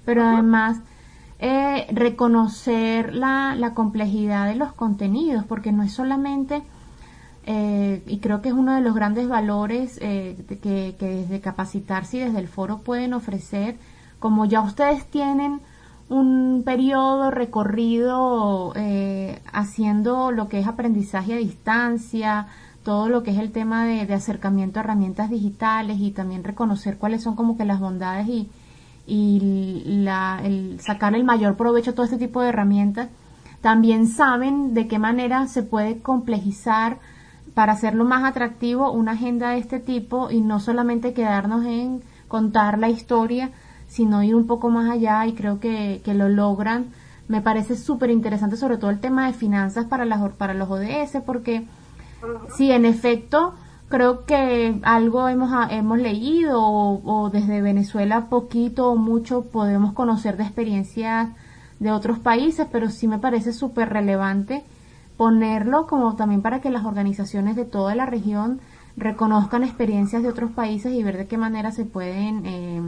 pero 0.04 0.24
además... 0.24 0.82
Eh, 1.40 1.86
reconocer 1.92 3.14
la, 3.14 3.54
la 3.56 3.76
complejidad 3.76 4.48
de 4.48 4.56
los 4.56 4.74
contenidos, 4.74 5.46
porque 5.46 5.72
no 5.72 5.84
es 5.84 5.94
solamente 5.94 6.64
eh, 7.50 8.04
y 8.06 8.18
creo 8.18 8.42
que 8.42 8.50
es 8.50 8.54
uno 8.54 8.76
de 8.76 8.82
los 8.82 8.94
grandes 8.94 9.30
valores 9.30 9.98
eh, 10.02 10.36
que, 10.62 10.94
desde 11.00 11.40
capacitarse 11.40 12.18
y 12.18 12.20
desde 12.20 12.40
el 12.40 12.50
foro 12.50 12.80
pueden 12.80 13.14
ofrecer, 13.14 13.78
como 14.20 14.44
ya 14.44 14.60
ustedes 14.60 15.06
tienen 15.06 15.62
un 16.10 16.64
periodo 16.66 17.32
recorrido 17.32 18.74
eh, 18.76 19.42
haciendo 19.54 20.32
lo 20.32 20.50
que 20.50 20.60
es 20.60 20.68
aprendizaje 20.68 21.36
a 21.36 21.38
distancia, 21.38 22.48
todo 22.84 23.08
lo 23.08 23.24
que 23.24 23.32
es 23.32 23.38
el 23.38 23.54
tema 23.54 23.86
de, 23.86 24.14
acercamiento 24.14 24.82
a 24.82 24.84
herramientas 24.84 25.30
digitales 25.30 26.00
y 26.02 26.12
también 26.12 26.44
reconocer 26.44 26.98
cuáles 26.98 27.24
son 27.24 27.38
como 27.38 27.58
que 27.58 27.64
las 27.64 27.80
bondades 27.80 28.28
y, 28.28 28.50
y 29.06 30.02
la, 30.04 30.42
el 30.44 30.82
sacar 30.82 31.16
el 31.16 31.24
mayor 31.24 31.56
provecho 31.56 31.92
a 31.92 31.96
todo 31.96 32.04
este 32.04 32.18
tipo 32.18 32.42
de 32.42 32.50
herramientas, 32.50 33.08
también 33.62 34.06
saben 34.06 34.74
de 34.74 34.90
qué 34.90 35.00
manera 35.00 35.48
se 35.48 35.64
puede 35.64 36.00
complejizar 36.02 37.00
para 37.58 37.74
hacerlo 37.74 38.06
más 38.06 38.24
atractivo 38.24 38.92
una 38.92 39.14
agenda 39.14 39.50
de 39.50 39.58
este 39.58 39.80
tipo 39.80 40.30
y 40.30 40.42
no 40.42 40.60
solamente 40.60 41.16
quedarnos 41.16 41.66
en 41.66 42.04
contar 42.28 42.78
la 42.78 42.88
historia, 42.88 43.50
sino 43.88 44.22
ir 44.22 44.36
un 44.36 44.46
poco 44.46 44.70
más 44.70 44.92
allá 44.92 45.26
y 45.26 45.34
creo 45.34 45.60
que, 45.60 46.04
que 46.06 46.14
lo 46.14 46.30
logran. 46.30 46.92
Me 47.28 47.42
parece 47.42 47.76
súper 47.76 48.12
interesante 48.12 48.58
sobre 48.58 48.78
todo 48.78 48.92
el 48.92 49.00
tema 49.00 49.26
de 49.26 49.34
finanzas 49.34 49.86
para, 49.86 50.06
las, 50.06 50.34
para 50.34 50.54
los 50.54 50.70
ODS 50.70 51.18
porque 51.26 51.66
sí, 52.56 52.72
en 52.72 52.86
efecto, 52.86 53.56
creo 53.90 54.26
que 54.26 54.80
algo 54.84 55.28
hemos, 55.28 55.50
hemos 55.72 55.98
leído 55.98 56.62
o, 56.62 57.02
o, 57.04 57.32
desde 57.32 57.64
Venezuela 57.64 58.28
poquito 58.30 58.92
o 58.92 58.98
mucho 58.98 59.46
podemos 59.46 59.94
conocer 59.94 60.38
de 60.38 60.44
experiencias 60.44 61.30
de 61.80 61.92
otros 61.92 62.20
países, 62.20 62.68
pero 62.72 62.92
sí 62.92 63.08
me 63.08 63.18
parece 63.18 63.52
súper 63.52 63.90
relevante 63.90 64.64
ponerlo 65.18 65.88
como 65.88 66.16
también 66.16 66.42
para 66.42 66.62
que 66.62 66.70
las 66.70 66.86
organizaciones 66.86 67.56
de 67.56 67.66
toda 67.66 67.96
la 67.96 68.06
región 68.06 68.62
reconozcan 68.96 69.64
experiencias 69.64 70.24
de 70.24 70.30
otros 70.30 70.52
países 70.52 70.94
y 70.94 71.04
ver 71.04 71.18
de 71.18 71.28
qué 71.28 71.38
manera 71.38 71.72
se 71.72 71.86
pueden 71.86 72.46
eh, 72.46 72.82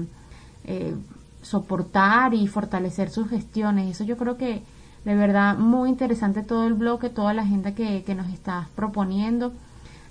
eh, 0.66 0.96
soportar 1.42 2.34
y 2.34 2.48
fortalecer 2.48 3.10
sus 3.10 3.30
gestiones. 3.30 3.90
Eso 3.90 4.04
yo 4.04 4.18
creo 4.18 4.38
que 4.38 4.64
de 5.06 5.16
verdad 5.16 5.58
muy 5.58 5.90
interesante 5.90 6.44
todo 6.44 6.68
el 6.68 6.74
bloque, 6.74 7.10
toda 7.10 7.34
la 7.34 7.42
agenda 7.42 7.74
que, 7.74 8.04
que 8.04 8.16
nos 8.16 8.30
estás 8.30 8.68
proponiendo. 8.70 9.54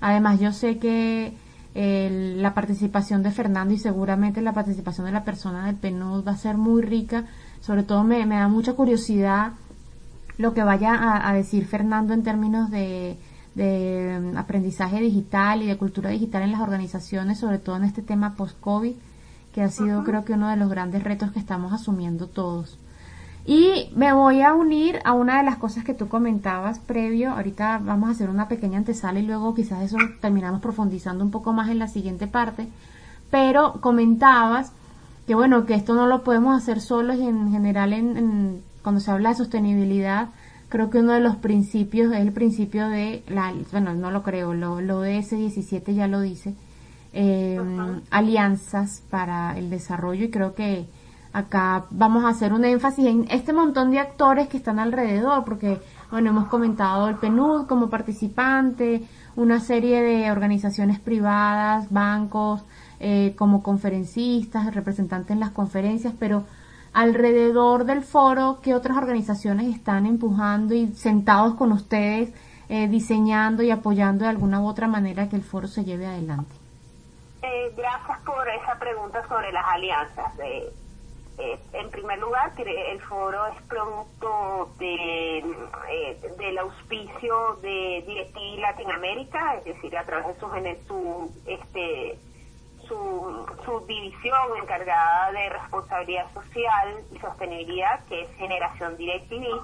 Además 0.01 0.41
yo 0.41 0.53
sé 0.53 0.79
que 0.79 1.37
la 1.75 2.55
participación 2.55 3.23
de 3.23 3.31
Fernando 3.31 3.73
y 3.73 3.79
seguramente 3.79 4.43
la 4.43 4.53
participación 4.53 5.07
de 5.07 5.13
la 5.13 5.23
persona 5.23 5.67
del 5.67 5.77
PNUD 5.77 6.27
va 6.27 6.33
a 6.33 6.37
ser 6.37 6.57
muy 6.57 6.83
rica. 6.83 7.27
Sobre 7.61 7.85
todo 7.85 8.03
me, 8.03 8.27
me 8.27 8.37
da 8.37 8.49
mucha 8.49 8.73
curiosidad 8.73 9.53
lo 10.39 10.55
que 10.55 10.63
vaya 10.63 11.29
a, 11.29 11.33
decir 11.35 11.67
Fernando 11.67 12.15
en 12.15 12.23
términos 12.23 12.71
de, 12.71 13.19
de, 13.57 14.21
mm, 14.21 14.37
aprendizaje 14.37 15.01
digital 15.01 15.63
y 15.63 15.67
de 15.67 15.77
cultura 15.77 16.11
digital 16.11 16.43
en 16.43 16.53
las 16.53 16.61
organizaciones, 16.61 17.39
sobre 17.39 17.59
todo 17.59 17.77
en 17.77 17.85
este 17.85 18.03
tema 18.03 18.35
post-COVID, 18.37 18.95
que 19.53 19.63
ha 19.63 19.69
sido 19.69 20.05
creo 20.05 20.25
que 20.25 20.35
uno 20.35 20.49
de 20.49 20.57
los 20.57 20.71
grandes 20.71 21.03
retos 21.03 21.33
que 21.33 21.41
estamos 21.41 21.73
asumiendo 21.73 22.29
todos. 22.29 22.79
Y 23.45 23.91
me 23.97 24.13
voy 24.13 24.43
a 24.43 24.53
unir 24.55 25.01
a 25.05 25.15
una 25.15 25.39
de 25.39 25.43
las 25.43 25.57
cosas 25.57 25.83
que 25.83 25.95
tú 25.95 26.09
comentabas 26.09 26.79
previo. 26.79 27.33
Ahorita 27.33 27.81
vamos 27.83 28.09
a 28.09 28.13
hacer 28.13 28.29
una 28.29 28.47
pequeña 28.47 28.79
antesala 28.79 29.19
y 29.19 29.27
luego 29.27 29.55
quizás 29.55 29.83
eso 29.83 29.97
terminamos 30.21 30.61
profundizando 30.61 31.25
un 31.25 31.31
poco 31.31 31.53
más 31.53 31.71
en 31.71 31.79
la 31.79 31.89
siguiente 31.89 32.27
parte. 32.27 32.69
Pero 33.31 33.81
comentabas 33.81 34.73
que 35.27 35.35
bueno, 35.35 35.65
que 35.65 35.75
esto 35.75 35.95
no 35.95 36.07
lo 36.07 36.23
podemos 36.25 36.57
hacer 36.57 36.81
solos 36.81 37.17
y 37.17 37.27
en 37.27 37.51
general 37.51 37.93
en 37.95 38.63
cuando 38.89 39.03
se 39.03 39.11
habla 39.11 39.29
de 39.29 39.35
sostenibilidad, 39.35 40.31
creo 40.71 40.89
que 40.89 41.01
uno 41.01 41.13
de 41.13 41.21
los 41.21 41.37
principios 41.37 42.11
es 42.11 42.21
el 42.21 42.33
principio 42.33 42.89
de 42.89 43.23
la, 43.29 43.53
bueno, 43.71 43.93
no 43.93 44.11
lo 44.11 44.23
creo, 44.23 44.55
lo, 44.55 44.81
lo 44.81 45.03
ds 45.03 45.37
17 45.37 45.95
ya 45.95 46.07
lo 46.07 46.23
dice, 46.23 46.55
eh, 47.13 47.61
alianzas 48.11 49.03
para 49.11 49.59
el 49.59 49.69
desarrollo 49.69 50.25
y 50.25 50.31
creo 50.31 50.55
que 50.55 50.87
acá 51.35 51.85
vamos 51.91 52.25
a 52.25 52.31
hacer 52.31 52.55
un 52.55 52.65
énfasis 52.65 53.05
en 53.05 53.27
este 53.31 53.53
montón 53.53 53.91
de 53.91 53.99
actores 53.99 54.49
que 54.49 54.57
están 54.57 54.79
alrededor, 54.79 55.45
porque, 55.45 55.83
bueno, 56.11 56.31
hemos 56.31 56.49
comentado 56.49 57.11
el 57.11 57.17
PNUD 57.17 57.67
como 57.67 57.91
participante, 57.91 59.03
una 59.37 59.61
serie 59.61 60.01
de 60.01 60.31
organizaciones 60.31 60.99
privadas, 60.99 61.91
bancos, 61.91 62.63
eh, 63.01 63.35
como 63.37 63.63
conferencistas, 63.63 64.75
representantes 64.75 65.33
en 65.33 65.41
las 65.41 65.51
conferencias, 65.51 66.15
pero 66.19 66.45
alrededor 66.93 67.85
del 67.85 68.03
foro, 68.03 68.59
¿qué 68.63 68.75
otras 68.75 68.97
organizaciones 68.97 69.75
están 69.75 70.07
empujando 70.07 70.75
y 70.75 70.89
sentados 70.89 71.55
con 71.55 71.73
ustedes, 71.73 72.33
eh, 72.69 72.89
diseñando 72.89 73.63
y 73.63 73.71
apoyando 73.71 74.25
de 74.25 74.31
alguna 74.31 74.61
u 74.61 74.67
otra 74.67 74.89
manera 74.89 75.29
que 75.29 75.37
el 75.37 75.43
foro 75.43 75.69
se 75.69 75.85
lleve 75.85 76.07
adelante? 76.07 76.55
Eh, 77.43 77.73
gracias 77.77 78.19
por 78.25 78.49
esa 78.49 78.79
pregunta 78.79 79.27
sobre 79.29 79.53
las 79.53 79.65
alianzas. 79.69 80.39
Eh, 80.41 80.73
en 81.73 81.91
primer 81.91 82.19
lugar, 82.19 82.53
el 82.59 83.01
foro 83.03 83.47
es 83.47 83.63
producto 83.69 84.71
de, 84.81 85.45
del 86.37 86.59
auspicio 86.59 87.57
de 87.63 88.03
DirecTV 88.05 88.59
Latinoamérica, 88.59 89.55
es 89.59 89.65
decir, 89.67 89.97
a 89.97 90.05
través 90.05 90.27
de 90.27 90.41
su, 90.41 90.49
su 90.89 91.33
este, 91.47 92.19
su 92.89 93.47
subdivisión 93.65 94.57
encargada 94.61 95.31
de 95.33 95.51
responsabilidad 95.51 96.33
social 96.33 97.05
y 97.13 97.19
sostenibilidad, 97.19 98.05
que 98.07 98.23
es 98.23 98.37
Generación 98.37 98.97
DirecTV. 98.97 99.61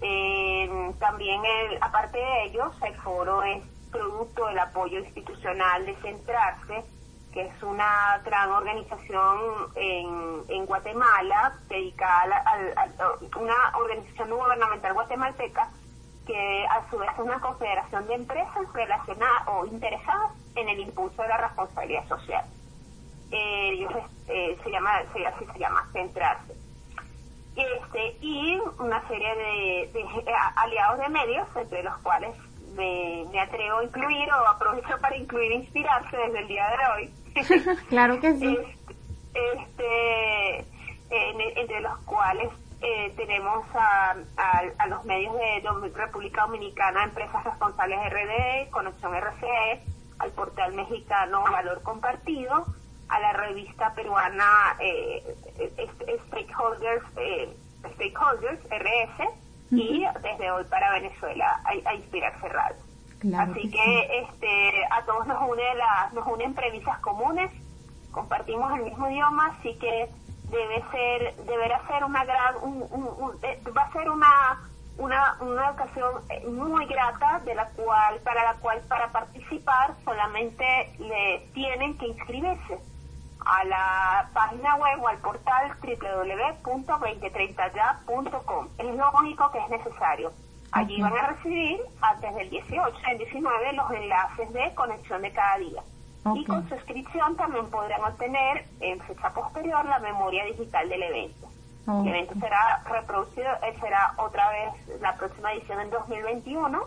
Eh, 0.00 0.92
también, 0.98 1.42
aparte 1.80 2.18
de 2.18 2.44
ellos, 2.44 2.72
el 2.82 2.94
foro 2.96 3.42
es 3.42 3.62
producto 3.90 4.46
del 4.46 4.58
apoyo 4.58 4.98
institucional 5.00 5.84
de 5.84 5.94
Centrarse, 5.96 6.84
que 7.32 7.42
es 7.46 7.62
una 7.62 8.20
gran 8.24 8.50
organización 8.50 9.38
en, 9.74 10.42
en 10.48 10.66
Guatemala, 10.66 11.54
dedicada 11.68 12.42
a, 12.44 13.38
una 13.38 13.76
organización 13.78 14.30
gubernamental 14.30 14.92
guatemalteca, 14.94 15.70
que 16.26 16.66
a 16.66 16.88
su 16.90 16.98
vez 16.98 17.10
es 17.12 17.18
una 17.18 17.40
confederación 17.40 18.06
de 18.06 18.14
empresas 18.14 18.72
relacionadas 18.72 19.48
o 19.48 19.66
interesadas 19.66 20.32
en 20.54 20.68
el 20.68 20.80
impulso 20.80 21.22
de 21.22 21.28
la 21.28 21.38
responsabilidad 21.38 22.06
social. 22.08 22.44
Eh, 23.32 23.86
eh, 24.28 24.58
se 24.62 24.70
llama, 24.70 25.02
se, 25.12 25.26
así 25.26 25.44
se 25.52 25.58
llama, 25.58 25.88
centrarse. 25.92 26.54
Este, 27.56 28.16
y 28.20 28.58
una 28.78 29.06
serie 29.08 29.34
de, 29.34 29.82
eh, 29.84 30.24
aliados 30.56 30.98
de 30.98 31.08
medios, 31.08 31.48
entre 31.56 31.82
los 31.82 31.96
cuales 31.98 32.36
me, 32.76 33.40
atrevo 33.40 33.78
a 33.78 33.84
incluir 33.84 34.28
o 34.32 34.48
aprovecho 34.48 34.98
para 35.00 35.16
incluir 35.16 35.52
inspirarse 35.52 36.16
desde 36.16 36.38
el 36.40 36.48
día 36.48 36.66
de 36.68 36.92
hoy. 36.92 37.76
claro 37.88 38.20
que 38.20 38.34
sí. 38.34 38.58
Este, 39.34 40.58
este 40.58 41.60
entre 41.60 41.80
los 41.80 41.98
cuales 42.00 42.50
tenemos 43.16 43.64
a, 43.74 44.16
a, 44.78 44.86
los 44.88 45.04
medios 45.04 45.34
de 45.36 45.62
República 45.94 46.42
Dominicana, 46.42 47.04
Empresas 47.04 47.44
Responsables 47.44 47.98
RD, 48.10 48.70
Conexión 48.70 49.14
RCE, 49.14 49.91
al 50.22 50.30
portal 50.30 50.72
mexicano 50.74 51.42
Valor 51.42 51.82
Compartido, 51.82 52.64
a 53.08 53.20
la 53.20 53.32
revista 53.32 53.92
peruana 53.94 54.76
eh, 54.78 55.36
Stakeholders, 56.28 57.04
eh, 57.16 57.54
Stakeholders 57.94 58.60
RS 58.70 59.28
y 59.72 60.04
desde 60.22 60.50
hoy 60.50 60.64
para 60.64 60.92
Venezuela 60.92 61.60
a, 61.64 61.94
Inspirarse 61.94 62.48
Radio. 62.48 62.82
Así 63.38 63.70
que, 63.70 64.20
este, 64.22 64.84
a 64.90 65.04
todos 65.04 65.26
nos 65.26 65.48
une 65.48 65.74
las, 65.74 66.12
nos 66.12 66.26
unen 66.26 66.54
premisas 66.54 66.98
comunes, 67.00 67.50
compartimos 68.10 68.72
el 68.78 68.84
mismo 68.84 69.08
idioma, 69.08 69.56
así 69.58 69.74
que 69.78 70.08
debe 70.50 70.84
ser, 70.90 71.36
deberá 71.46 71.86
ser 71.86 72.04
una 72.04 72.24
gran, 72.24 72.54
eh, 72.56 72.60
va 72.64 73.40
a 73.42 73.42
ser 73.42 73.71
una 75.02 75.36
una, 75.40 75.70
ocasión 75.70 76.22
eh, 76.30 76.46
muy 76.46 76.86
grata 76.86 77.40
de 77.44 77.54
la 77.54 77.68
cual 77.70 78.20
para 78.20 78.44
la 78.44 78.54
cual 78.54 78.80
para 78.88 79.10
participar 79.10 79.94
solamente 80.04 80.94
le 80.98 81.40
tienen 81.52 81.98
que 81.98 82.06
inscribirse 82.06 82.78
a 83.44 83.64
la 83.64 84.30
página 84.32 84.76
web 84.76 85.02
o 85.02 85.08
al 85.08 85.18
portal 85.18 85.72
www.2030ya.com 85.82 88.68
es 88.78 88.94
lo 88.94 89.10
único 89.18 89.50
que 89.50 89.58
es 89.58 89.68
necesario. 89.68 90.30
Allí 90.70 91.02
van 91.02 91.18
a 91.18 91.26
recibir 91.26 91.80
antes 92.00 92.32
del 92.34 92.48
18 92.48 92.96
el 93.10 93.18
19 93.18 93.72
los 93.72 93.90
enlaces 93.90 94.52
de 94.52 94.72
conexión 94.74 95.22
de 95.22 95.32
cada 95.32 95.58
día. 95.58 95.82
Y 96.34 96.44
con 96.44 96.68
suscripción 96.68 97.34
también 97.36 97.68
podrán 97.68 98.04
obtener 98.04 98.64
en 98.80 99.00
fecha 99.00 99.30
posterior 99.30 99.84
la 99.84 99.98
memoria 99.98 100.44
digital 100.44 100.88
del 100.88 101.02
evento 101.02 101.51
el 101.86 102.08
evento 102.08 102.34
será 102.38 102.82
reproducido, 102.88 103.48
eh, 103.62 103.76
será 103.80 104.14
otra 104.16 104.48
vez 104.50 105.00
la 105.00 105.16
próxima 105.16 105.52
edición 105.52 105.80
en 105.80 105.90
2021. 105.90 106.80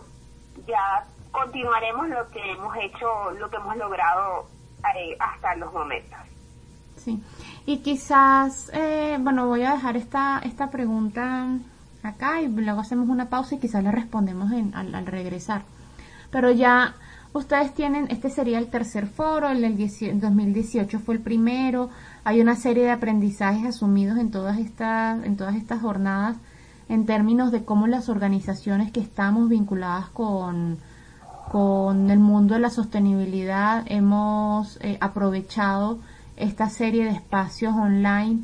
Ya 0.66 1.04
continuaremos 1.30 2.08
lo 2.08 2.30
que 2.30 2.52
hemos 2.52 2.74
hecho, 2.76 3.30
lo 3.38 3.50
que 3.50 3.56
hemos 3.56 3.76
logrado 3.76 4.46
eh, 4.96 5.16
hasta 5.20 5.54
los 5.56 5.72
momentos. 5.72 6.18
Sí, 6.96 7.22
y 7.66 7.78
quizás, 7.82 8.70
eh, 8.72 9.18
bueno, 9.20 9.46
voy 9.46 9.62
a 9.64 9.72
dejar 9.72 9.96
esta, 9.96 10.40
esta 10.44 10.70
pregunta 10.70 11.46
acá 12.02 12.40
y 12.40 12.48
luego 12.48 12.80
hacemos 12.80 13.08
una 13.08 13.28
pausa 13.28 13.56
y 13.56 13.58
quizás 13.58 13.84
le 13.84 13.92
respondemos 13.92 14.50
al, 14.50 14.94
al 14.94 15.06
regresar. 15.06 15.62
Pero 16.30 16.50
ya 16.50 16.94
ustedes 17.34 17.74
tienen, 17.74 18.08
este 18.10 18.30
sería 18.30 18.58
el 18.58 18.70
tercer 18.70 19.06
foro, 19.06 19.48
el 19.48 19.60
del 19.60 19.76
2018 19.76 20.98
fue 21.00 21.16
el 21.16 21.20
primero, 21.20 21.90
hay 22.26 22.40
una 22.40 22.56
serie 22.56 22.82
de 22.82 22.90
aprendizajes 22.90 23.64
asumidos 23.64 24.18
en 24.18 24.32
todas 24.32 24.58
estas, 24.58 25.22
en 25.24 25.36
todas 25.36 25.54
estas 25.54 25.80
jornadas 25.80 26.36
en 26.88 27.06
términos 27.06 27.52
de 27.52 27.64
cómo 27.64 27.86
las 27.86 28.08
organizaciones 28.08 28.90
que 28.90 28.98
estamos 28.98 29.48
vinculadas 29.48 30.08
con, 30.08 30.76
con 31.52 32.10
el 32.10 32.18
mundo 32.18 32.54
de 32.54 32.60
la 32.60 32.70
sostenibilidad 32.70 33.84
hemos 33.86 34.76
eh, 34.82 34.98
aprovechado 35.00 36.00
esta 36.36 36.68
serie 36.68 37.04
de 37.04 37.10
espacios 37.10 37.72
online. 37.76 38.40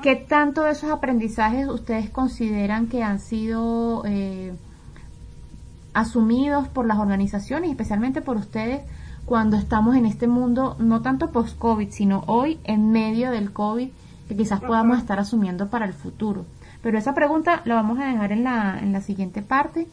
¿Qué 0.00 0.14
tanto 0.14 0.62
de 0.62 0.70
esos 0.70 0.92
aprendizajes 0.92 1.66
ustedes 1.66 2.08
consideran 2.10 2.86
que 2.86 3.02
han 3.02 3.18
sido 3.18 4.04
eh, 4.06 4.54
asumidos 5.92 6.68
por 6.68 6.86
las 6.86 6.98
organizaciones, 6.98 7.68
especialmente 7.68 8.20
por 8.22 8.36
ustedes, 8.36 8.82
cuando 9.26 9.56
estamos 9.56 9.96
en 9.96 10.06
este 10.06 10.28
mundo, 10.28 10.76
no 10.78 11.02
tanto 11.02 11.32
post-COVID, 11.32 11.90
sino 11.90 12.22
hoy 12.28 12.60
en 12.62 12.92
medio 12.92 13.32
del 13.32 13.52
COVID, 13.52 13.90
que 14.28 14.36
quizás 14.36 14.60
podamos 14.60 14.98
estar 14.98 15.18
asumiendo 15.18 15.68
para 15.68 15.84
el 15.84 15.92
futuro. 15.92 16.46
Pero 16.80 16.96
esa 16.96 17.12
pregunta 17.12 17.60
la 17.64 17.74
vamos 17.74 17.98
a 17.98 18.04
dejar 18.04 18.30
en 18.30 18.44
la, 18.44 18.78
en 18.78 18.92
la 18.92 19.00
siguiente 19.00 19.42
parte. 19.42 19.88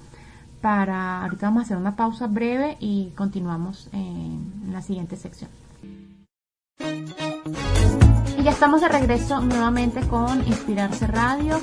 Para 0.61 1.23
ahorita 1.23 1.47
vamos 1.47 1.61
a 1.61 1.65
hacer 1.65 1.77
una 1.77 1.95
pausa 1.95 2.27
breve 2.27 2.77
y 2.79 3.11
continuamos 3.17 3.89
en 3.91 4.71
la 4.71 4.81
siguiente 4.81 5.17
sección. 5.17 5.49
Y 8.37 8.43
ya 8.43 8.51
estamos 8.51 8.81
de 8.81 8.87
regreso 8.87 9.41
nuevamente 9.41 10.01
con 10.07 10.47
Inspirarse 10.47 11.07
Radio. 11.07 11.59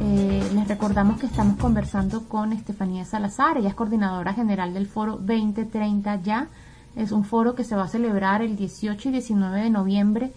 Eh, 0.00 0.50
les 0.54 0.66
recordamos 0.66 1.20
que 1.20 1.26
estamos 1.26 1.56
conversando 1.56 2.28
con 2.28 2.52
Estefanía 2.52 3.04
Salazar, 3.04 3.58
ella 3.58 3.68
es 3.68 3.74
coordinadora 3.76 4.34
general 4.34 4.74
del 4.74 4.88
foro 4.88 5.12
2030 5.18 6.16
ya 6.22 6.48
es 6.96 7.12
un 7.12 7.24
foro 7.24 7.54
que 7.54 7.64
se 7.64 7.74
va 7.74 7.84
a 7.84 7.88
celebrar 7.88 8.42
el 8.42 8.56
18 8.56 9.08
y 9.08 9.12
19 9.12 9.62
de 9.62 9.70
noviembre. 9.70 10.32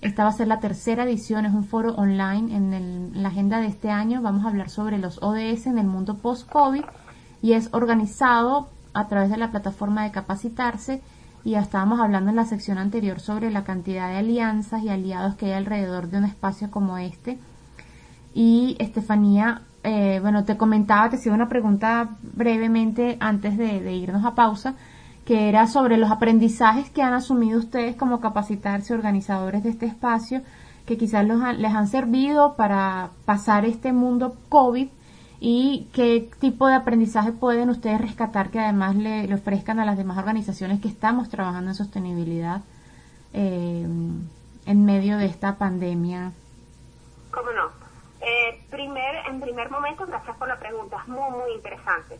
Esta 0.00 0.24
va 0.24 0.30
a 0.30 0.32
ser 0.32 0.48
la 0.48 0.60
tercera 0.60 1.04
edición, 1.04 1.44
es 1.44 1.52
un 1.52 1.64
foro 1.64 1.94
online 1.94 2.56
en, 2.56 3.22
la 3.22 3.28
agenda 3.28 3.60
de 3.60 3.66
este 3.66 3.90
año. 3.90 4.22
Vamos 4.22 4.44
a 4.44 4.48
hablar 4.48 4.70
sobre 4.70 4.98
los 4.98 5.22
ODS 5.22 5.66
en 5.66 5.78
el 5.78 5.86
mundo 5.86 6.16
post-COVID 6.16 6.84
y 7.42 7.52
es 7.52 7.68
organizado 7.72 8.68
a 8.92 9.06
través 9.08 9.30
de 9.30 9.36
la 9.36 9.50
plataforma 9.50 10.02
de 10.02 10.10
capacitarse 10.10 11.00
y 11.44 11.52
ya 11.52 11.60
estábamos 11.60 12.00
hablando 12.00 12.30
en 12.30 12.36
la 12.36 12.44
sección 12.44 12.78
anterior 12.78 13.20
sobre 13.20 13.50
la 13.50 13.62
cantidad 13.62 14.08
de 14.08 14.16
alianzas 14.16 14.82
y 14.82 14.88
aliados 14.88 15.36
que 15.36 15.46
hay 15.46 15.52
alrededor 15.52 16.08
de 16.08 16.18
un 16.18 16.24
espacio 16.24 16.70
como 16.70 16.98
este. 16.98 17.38
Y 18.34 18.76
Estefanía, 18.78 19.62
eh, 19.84 20.18
bueno, 20.20 20.44
te 20.44 20.56
comentaba, 20.56 21.08
te 21.08 21.16
hacía 21.16 21.32
una 21.32 21.48
pregunta 21.48 22.16
brevemente 22.22 23.16
antes 23.20 23.56
de 23.56 23.92
irnos 23.94 24.24
a 24.24 24.34
pausa 24.34 24.74
que 25.24 25.48
era 25.48 25.66
sobre 25.66 25.96
los 25.96 26.10
aprendizajes 26.10 26.90
que 26.90 27.02
han 27.02 27.14
asumido 27.14 27.58
ustedes 27.58 27.96
como 27.96 28.20
capacitarse 28.20 28.94
organizadores 28.94 29.62
de 29.62 29.70
este 29.70 29.86
espacio, 29.86 30.42
que 30.86 30.96
quizás 30.98 31.24
les 31.24 31.72
han 31.72 31.86
servido 31.86 32.56
para 32.56 33.10
pasar 33.24 33.64
este 33.64 33.92
mundo 33.92 34.36
COVID 34.48 34.88
y 35.38 35.88
qué 35.94 36.28
tipo 36.38 36.66
de 36.66 36.74
aprendizaje 36.74 37.32
pueden 37.32 37.70
ustedes 37.70 38.00
rescatar 38.00 38.50
que 38.50 38.60
además 38.60 38.96
le, 38.96 39.32
ofrezcan 39.32 39.78
a 39.78 39.86
las 39.86 39.96
demás 39.96 40.18
organizaciones 40.18 40.80
que 40.80 40.88
estamos 40.88 41.28
trabajando 41.28 41.70
en 41.70 41.74
sostenibilidad 41.74 42.62
eh, 43.32 43.86
en 44.66 44.84
medio 44.84 45.16
de 45.16 45.26
esta 45.26 45.56
pandemia. 45.56 46.32
¿Cómo 47.30 47.50
no? 47.52 47.70
Eh, 48.20 48.62
primer, 48.70 49.14
en 49.30 49.40
primer 49.40 49.70
momento, 49.70 50.06
gracias 50.06 50.36
por 50.36 50.48
la 50.48 50.58
pregunta, 50.58 50.98
es 51.02 51.08
muy, 51.08 51.30
muy 51.30 51.52
interesante. 51.54 52.18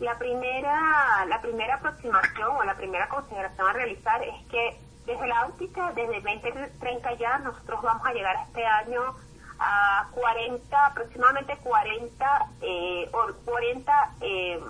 La 0.00 0.16
primera, 0.16 1.24
la 1.26 1.40
primera 1.40 1.74
aproximación 1.74 2.56
o 2.56 2.62
la 2.62 2.74
primera 2.74 3.08
consideración 3.08 3.66
a 3.66 3.72
realizar 3.72 4.22
es 4.22 4.46
que 4.48 4.78
desde 5.06 5.26
la 5.26 5.46
óptica, 5.46 5.92
desde 5.94 6.20
2030 6.20 7.14
ya, 7.14 7.38
nosotros 7.38 7.82
vamos 7.82 8.06
a 8.06 8.12
llegar 8.12 8.36
este 8.46 8.64
año 8.64 9.16
a 9.58 10.08
40, 10.12 10.86
aproximadamente 10.86 11.56
40, 11.56 12.46
eh, 12.60 13.10
40 13.44 14.14
eh, 14.20 14.60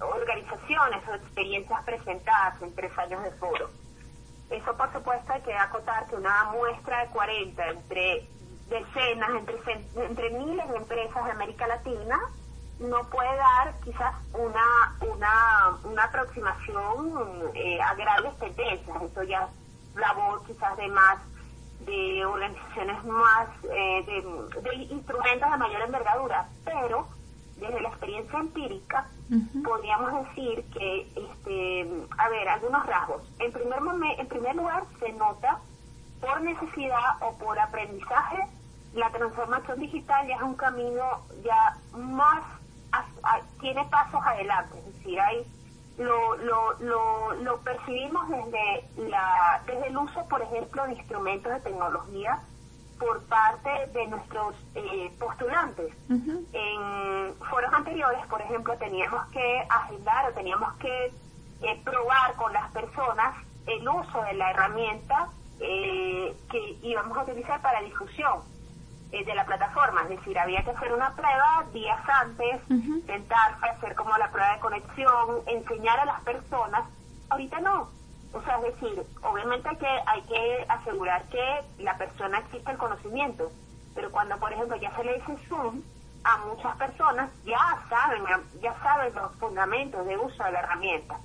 organizaciones 0.00 1.08
o 1.08 1.14
experiencias 1.14 1.84
presentadas 1.84 2.60
en 2.62 2.74
tres 2.74 2.98
años 2.98 3.22
de 3.22 3.30
foro. 3.32 3.70
Eso, 4.50 4.76
por 4.76 4.92
supuesto, 4.92 5.32
hay 5.32 5.42
que 5.42 5.54
acotar 5.54 6.06
que 6.08 6.16
una 6.16 6.44
muestra 6.46 7.04
de 7.04 7.10
40 7.10 7.68
entre 7.68 8.26
decenas, 8.68 9.30
entre, 9.30 9.56
entre 10.04 10.30
miles 10.30 10.68
de 10.68 10.76
empresas 10.76 11.24
de 11.24 11.30
América 11.30 11.66
Latina, 11.68 12.18
no 12.82 13.02
puede 13.04 13.36
dar 13.36 13.74
quizás 13.84 14.14
una, 14.32 14.96
una, 15.00 15.78
una 15.84 16.04
aproximación 16.04 17.22
eh, 17.54 17.80
a 17.80 17.94
grandes 17.94 18.36
tendencias. 18.38 19.02
Eso 19.02 19.22
ya 19.24 19.48
labor 19.94 20.42
quizás 20.46 20.76
de 20.76 20.88
más 20.88 21.18
de 21.86 22.24
organizaciones 22.24 23.04
más 23.04 23.48
eh, 23.64 24.04
de, 24.62 24.74
instrumentos 24.74 25.50
de 25.50 25.56
mayor 25.56 25.82
envergadura, 25.82 26.48
pero 26.64 27.08
desde 27.56 27.80
la 27.80 27.88
experiencia 27.88 28.38
empírica 28.38 29.08
podríamos 29.64 30.26
decir 30.26 30.64
que, 30.72 31.08
este, 31.16 31.88
a 32.18 32.28
ver, 32.28 32.48
algunos 32.48 32.84
rasgos. 32.86 33.22
En 33.38 33.50
primer, 33.50 33.80
en 34.18 34.28
primer 34.28 34.54
lugar, 34.56 34.84
se 35.00 35.12
nota 35.12 35.58
por 36.20 36.40
necesidad 36.42 37.16
o 37.20 37.32
por 37.38 37.58
aprendizaje, 37.58 38.46
la 38.94 39.10
transformación 39.10 39.80
digital 39.80 40.26
ya 40.28 40.36
es 40.36 40.42
un 40.42 40.54
camino 40.54 41.22
ya 41.42 41.76
más, 41.96 42.42
tiene 43.60 43.84
pasos 43.86 44.20
adelante, 44.24 44.78
es 44.78 44.94
decir, 44.94 45.20
hay 45.20 45.46
lo, 45.98 46.36
lo, 46.36 46.72
lo, 46.80 47.34
lo 47.34 47.60
percibimos 47.60 48.28
desde, 48.28 49.08
la, 49.08 49.62
desde 49.66 49.88
el 49.88 49.96
uso, 49.96 50.26
por 50.28 50.40
ejemplo, 50.42 50.86
de 50.86 50.94
instrumentos 50.94 51.52
de 51.52 51.60
tecnología 51.60 52.40
por 52.98 53.22
parte 53.24 53.70
de 53.92 54.06
nuestros 54.06 54.54
eh, 54.74 55.10
postulantes. 55.18 55.92
En 56.08 57.34
foros 57.50 57.72
anteriores, 57.72 58.24
por 58.26 58.40
ejemplo, 58.40 58.76
teníamos 58.78 59.26
que 59.28 59.66
agendar 59.68 60.30
o 60.30 60.34
teníamos 60.34 60.72
que 60.76 61.06
eh, 61.06 61.80
probar 61.84 62.34
con 62.36 62.52
las 62.52 62.70
personas 62.72 63.34
el 63.66 63.88
uso 63.88 64.22
de 64.22 64.34
la 64.34 64.50
herramienta 64.50 65.28
eh, 65.60 66.34
que 66.50 66.78
íbamos 66.82 67.16
a 67.18 67.22
utilizar 67.22 67.60
para 67.60 67.80
difusión 67.80 68.40
de 69.12 69.34
la 69.34 69.44
plataforma, 69.44 70.02
es 70.04 70.08
decir, 70.08 70.38
había 70.38 70.64
que 70.64 70.70
hacer 70.70 70.92
una 70.92 71.14
prueba 71.14 71.64
días 71.72 72.00
antes, 72.08 72.62
sentarse, 73.06 73.68
hacer 73.68 73.94
como 73.94 74.16
la 74.16 74.30
prueba 74.30 74.54
de 74.54 74.60
conexión, 74.60 75.42
enseñar 75.46 76.00
a 76.00 76.06
las 76.06 76.22
personas. 76.22 76.84
Ahorita 77.28 77.60
no. 77.60 77.90
O 78.32 78.42
sea, 78.42 78.56
es 78.56 78.80
decir, 78.80 79.02
obviamente 79.22 79.68
hay 79.68 79.76
que, 79.76 80.00
hay 80.06 80.22
que 80.22 80.66
asegurar 80.66 81.22
que 81.28 81.60
la 81.78 81.96
persona 81.98 82.38
existe 82.38 82.70
el 82.70 82.78
conocimiento, 82.78 83.52
pero 83.94 84.10
cuando, 84.10 84.38
por 84.38 84.50
ejemplo, 84.50 84.76
ya 84.76 84.96
se 84.96 85.04
le 85.04 85.14
dice 85.14 85.36
Zoom, 85.46 85.82
a 86.24 86.38
muchas 86.46 86.74
personas 86.76 87.30
ya 87.44 87.58
saben, 87.90 88.24
ya 88.62 88.74
saben 88.82 89.14
los 89.14 89.32
fundamentos 89.36 90.06
de 90.06 90.16
uso 90.16 90.42
de 90.42 90.52
la 90.52 90.60
herramienta. 90.60 91.18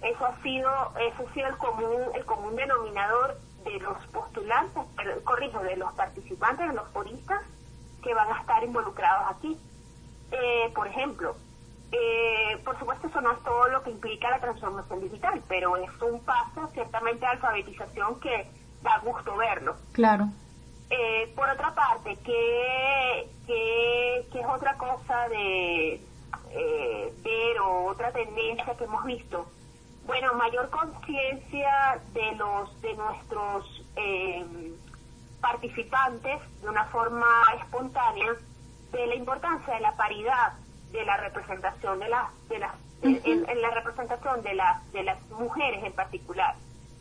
Eso 0.00 0.24
ha 0.24 0.42
sido, 0.42 0.70
eso 0.98 1.28
ha 1.28 1.34
sido 1.34 1.48
el 1.48 1.58
común, 1.58 2.02
el 2.14 2.24
común 2.24 2.56
denominador 2.56 3.36
de 3.64 3.78
los 3.80 3.96
postulantes, 4.08 4.82
corrijo, 5.24 5.60
de 5.60 5.76
los 5.76 5.92
participantes, 5.92 6.68
de 6.68 6.74
los 6.74 6.88
foristas 6.88 7.42
que 8.02 8.14
van 8.14 8.30
a 8.32 8.40
estar 8.40 8.62
involucrados 8.64 9.36
aquí. 9.36 9.56
Eh, 10.30 10.70
por 10.74 10.86
ejemplo, 10.86 11.36
eh, 11.92 12.58
por 12.64 12.78
supuesto 12.78 13.08
eso 13.08 13.20
no 13.20 13.32
es 13.32 13.42
todo 13.42 13.68
lo 13.68 13.82
que 13.82 13.90
implica 13.90 14.30
la 14.30 14.40
transformación 14.40 15.00
digital, 15.00 15.42
pero 15.48 15.76
es 15.76 15.90
un 16.02 16.20
paso 16.20 16.68
ciertamente 16.72 17.20
de 17.20 17.26
alfabetización 17.26 18.20
que 18.20 18.46
da 18.82 18.98
gusto 18.98 19.36
verlo. 19.36 19.76
Claro. 19.92 20.28
Eh, 20.90 21.32
por 21.34 21.48
otra 21.48 21.74
parte, 21.74 22.16
¿qué, 22.24 23.28
qué, 23.46 24.18
es 24.18 24.46
otra 24.46 24.76
cosa 24.78 25.28
de 25.28 26.00
ver 27.22 27.60
o 27.60 27.86
otra 27.86 28.10
tendencia 28.12 28.74
que 28.74 28.84
hemos 28.84 29.04
visto? 29.04 29.46
Bueno, 30.08 30.32
mayor 30.32 30.70
conciencia 30.70 32.00
de 32.14 32.34
los 32.36 32.80
de 32.80 32.94
nuestros 32.94 33.84
eh, 33.94 34.72
participantes 35.38 36.40
de 36.62 36.68
una 36.68 36.86
forma 36.86 37.26
espontánea 37.60 38.34
de 38.90 39.06
la 39.06 39.14
importancia 39.14 39.74
de 39.74 39.80
la 39.80 39.94
paridad 39.96 40.54
de 40.92 41.04
la 41.04 41.18
representación 41.18 41.98
de 41.98 42.08
las 42.08 42.48
de 42.48 42.58
las 42.58 42.74
en, 43.02 43.60
la 43.60 43.70
representación 43.70 44.42
de 44.42 44.54
las 44.54 44.92
de 44.92 45.02
las 45.02 45.22
mujeres 45.28 45.84
en 45.84 45.92
particular 45.92 46.54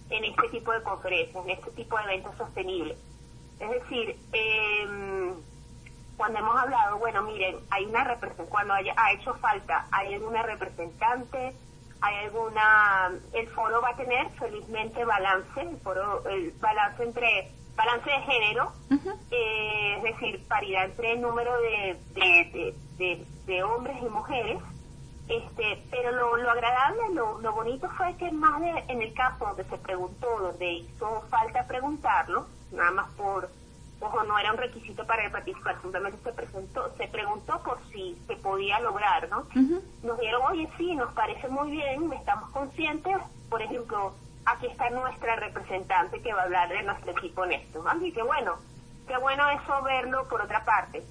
en 0.09 0.25
este 0.25 0.49
tipo 0.49 0.73
de 0.73 0.83
conferencias, 0.83 1.45
en 1.45 1.51
este 1.51 1.71
tipo 1.71 1.97
de 1.97 2.03
eventos 2.03 2.35
sostenibles. 2.35 2.97
Es 3.61 3.69
decir, 3.69 4.17
eh, 4.33 5.33
cuando 6.17 6.39
hemos 6.39 6.57
hablado, 6.57 6.97
bueno, 6.97 7.23
miren, 7.23 7.55
hay 7.69 7.85
una 7.85 8.17
cuando 8.49 8.73
haya, 8.73 8.93
ha 8.97 9.13
hecho 9.13 9.33
falta, 9.35 9.87
hay 9.91 10.17
una 10.17 10.43
representante 10.43 11.55
hay 12.01 12.25
alguna 12.25 13.11
el 13.33 13.47
foro 13.49 13.81
va 13.81 13.89
a 13.89 13.95
tener 13.95 14.29
felizmente 14.31 15.03
balance 15.03 15.61
el 15.61 15.77
foro 15.77 16.23
el 16.27 16.51
balance 16.59 17.03
entre 17.03 17.51
balance 17.75 18.09
de 18.09 18.21
género 18.21 18.71
eh, 19.31 19.97
es 19.97 20.03
decir 20.03 20.47
paridad 20.47 20.85
entre 20.85 21.13
el 21.13 21.21
número 21.21 21.51
de 21.61 21.97
de, 22.97 23.25
de, 23.45 23.63
hombres 23.63 23.95
y 24.01 24.09
mujeres. 24.09 24.59
Este 25.27 25.83
pero 25.91 26.11
lo, 26.11 26.37
lo 26.37 26.51
agradable 26.51 27.13
lo, 27.13 27.39
lo 27.41 27.51
bonito 27.53 27.89
fue 27.97 28.15
que 28.15 28.31
más 28.31 28.61
de 28.61 28.69
en 28.87 29.01
el 29.01 29.13
caso 29.13 29.45
donde 29.45 29.65
se 29.65 29.77
preguntó 29.77 30.27
donde 30.39 30.71
hizo 30.71 31.21
falta 31.29 31.67
preguntarlo 31.67 32.47
nada 32.71 32.91
más 32.91 33.09
por 33.11 33.49
ojo, 33.99 34.23
no 34.23 34.37
era 34.37 34.51
un 34.51 34.57
requisito 34.57 35.05
para 35.05 35.29
participar, 35.31 35.81
simplemente 35.81 36.17
se 36.23 36.33
presentó, 36.33 36.93
se 36.97 37.07
preguntó 37.07 37.61
por 37.63 37.79
si 37.91 38.15
se 38.27 38.35
podía 38.37 38.79
lograr, 38.79 39.27
¿no? 39.29 39.45
Nos 40.03 40.19
dieron, 40.19 40.41
oye, 40.49 40.69
sí, 40.77 40.95
nos 40.95 41.11
parece 41.13 41.47
muy 41.47 41.71
bien, 41.71 42.11
estamos 42.13 42.49
conscientes, 42.51 43.17
por 43.49 43.61
ejemplo, 43.61 44.13
aquí 44.45 44.67
está 44.67 44.89
nuestra 44.89 45.35
representante 45.35 46.21
que 46.21 46.33
va 46.33 46.41
a 46.41 46.45
hablar 46.45 46.69
de 46.69 46.83
nuestro 46.83 47.11
equipo 47.11 47.45
en 47.45 47.53
esto. 47.53 47.83
Así 47.87 48.11
que 48.11 48.23
bueno, 48.23 48.55
qué 49.07 49.17
bueno 49.17 49.49
eso 49.49 49.81
verlo 49.83 50.27
por 50.27 50.41
otra 50.41 50.63
parte. 50.63 51.03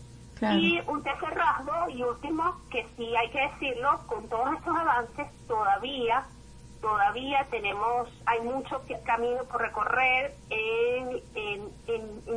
Y 0.43 0.79
un 0.87 1.03
tercer 1.03 1.35
rasgo 1.35 1.89
y 1.89 2.03
último, 2.03 2.61
que 2.71 2.87
sí 2.97 3.17
hay 3.17 3.31
que 3.31 3.41
decirlo, 3.41 4.01
con 4.07 4.29
todos 4.29 4.53
estos 4.55 4.77
avances 4.77 5.27
todavía 5.47 6.27
todavía 6.87 7.45
tenemos, 7.51 8.09
hay 8.27 8.41
mucho 8.43 8.81
camino 9.05 9.43
por 9.51 9.61
recorrer 9.61 10.33
en, 10.51 11.21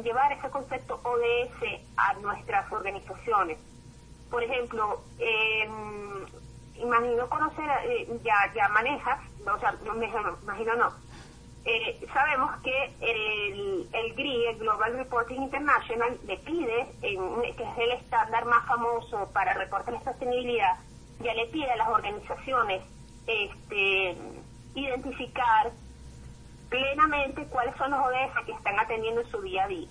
llevar 0.04 0.32
ese 0.32 0.50
concepto 0.50 1.00
ODS 1.04 1.84
a 1.98 2.14
nuestras 2.14 2.72
organizaciones. 2.72 3.60
Por 4.32 4.42
ejemplo, 4.42 5.04
imagino 6.78 7.30
conocer, 7.30 7.70
eh, 7.84 8.08
ya, 8.24 8.52
ya 8.56 8.68
manejas, 8.70 9.20
o 9.46 9.60
sea, 9.60 9.72
no, 9.86 9.94
imagino 9.94 10.76
no, 10.78 10.94
eh, 11.66 12.08
sabemos 12.12 12.50
que 12.64 12.86
el, 13.02 13.88
el 13.94 14.14
GRI, 14.16 14.48
el 14.48 14.58
Global 14.58 14.94
Reporting 14.94 15.44
International, 15.44 16.18
le 16.26 16.38
pide, 16.38 16.88
en, 17.04 17.42
que 17.56 17.64
es 17.64 17.78
el 17.78 17.92
estándar 17.92 18.46
más 18.46 18.66
famoso 18.66 19.30
para 19.32 19.54
reportar 19.54 19.94
de 19.94 20.04
sostenibilidad, 20.04 20.76
ya 21.20 21.36
le 21.36 21.46
pide 21.48 21.70
a 21.70 21.76
las 21.76 21.90
organizaciones 21.90 22.82
este, 23.30 24.18
identificar 24.74 25.72
plenamente 26.70 27.46
cuáles 27.46 27.76
son 27.78 27.92
los 27.92 28.00
ODS 28.00 28.46
que 28.46 28.52
están 28.52 28.80
atendiendo 28.80 29.22
en 29.22 29.32
su 29.32 29.42
día 29.42 29.65
a 29.65 29.68
día. 29.68 29.88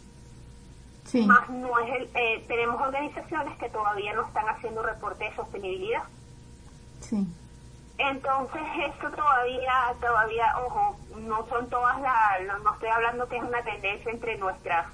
Más 1.26 1.48
no 1.48 1.78
es 1.78 1.94
el, 1.96 2.10
eh, 2.14 2.44
tenemos 2.48 2.80
organizaciones 2.80 3.56
que 3.58 3.70
todavía 3.70 4.12
no 4.12 4.26
están 4.26 4.46
haciendo 4.48 4.82
reporte 4.82 5.24
de 5.24 5.34
sostenibilidad. 5.36 6.02
Sí. 7.00 7.26
Entonces 7.96 8.62
esto 8.86 9.10
todavía, 9.10 9.72
todavía, 10.00 10.54
ojo, 10.66 10.96
no 11.16 11.46
son 11.48 11.68
todas 11.70 11.98
las, 12.00 12.62
no, 12.62 12.74
estoy 12.74 12.90
hablando 12.90 13.28
que 13.28 13.36
es 13.38 13.42
una 13.42 13.62
tendencia 13.62 14.10
entre 14.12 14.36
nuestras, 14.36 14.86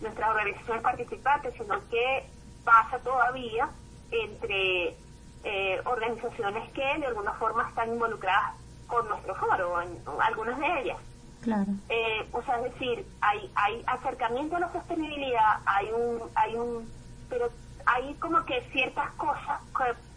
nuestras 0.00 0.30
organizaciones 0.30 0.82
participantes, 0.82 1.54
sino 1.54 1.78
que 1.90 2.24
pasa 2.64 2.98
todavía 3.00 3.68
entre 4.10 4.96
eh, 5.44 5.80
organizaciones 5.84 6.70
que 6.72 6.98
de 6.98 7.06
alguna 7.06 7.32
forma 7.34 7.68
están 7.68 7.90
involucradas 7.90 8.54
con 8.86 9.08
nuestro 9.08 9.34
foro, 9.36 9.80
en, 9.80 9.98
algunas 10.20 10.58
de 10.58 10.80
ellas. 10.80 10.98
Claro. 11.42 11.72
Eh, 11.88 12.28
o 12.32 12.42
sea, 12.42 12.58
es 12.58 12.72
decir, 12.72 13.06
hay, 13.20 13.50
hay 13.54 13.82
acercamiento 13.86 14.56
a 14.56 14.60
la 14.60 14.72
sostenibilidad, 14.72 15.60
hay 15.64 15.88
un, 15.92 16.20
hay 16.34 16.54
un, 16.54 16.86
pero 17.30 17.48
hay 17.86 18.14
como 18.14 18.44
que 18.44 18.60
ciertas 18.72 19.10
cosas 19.12 19.60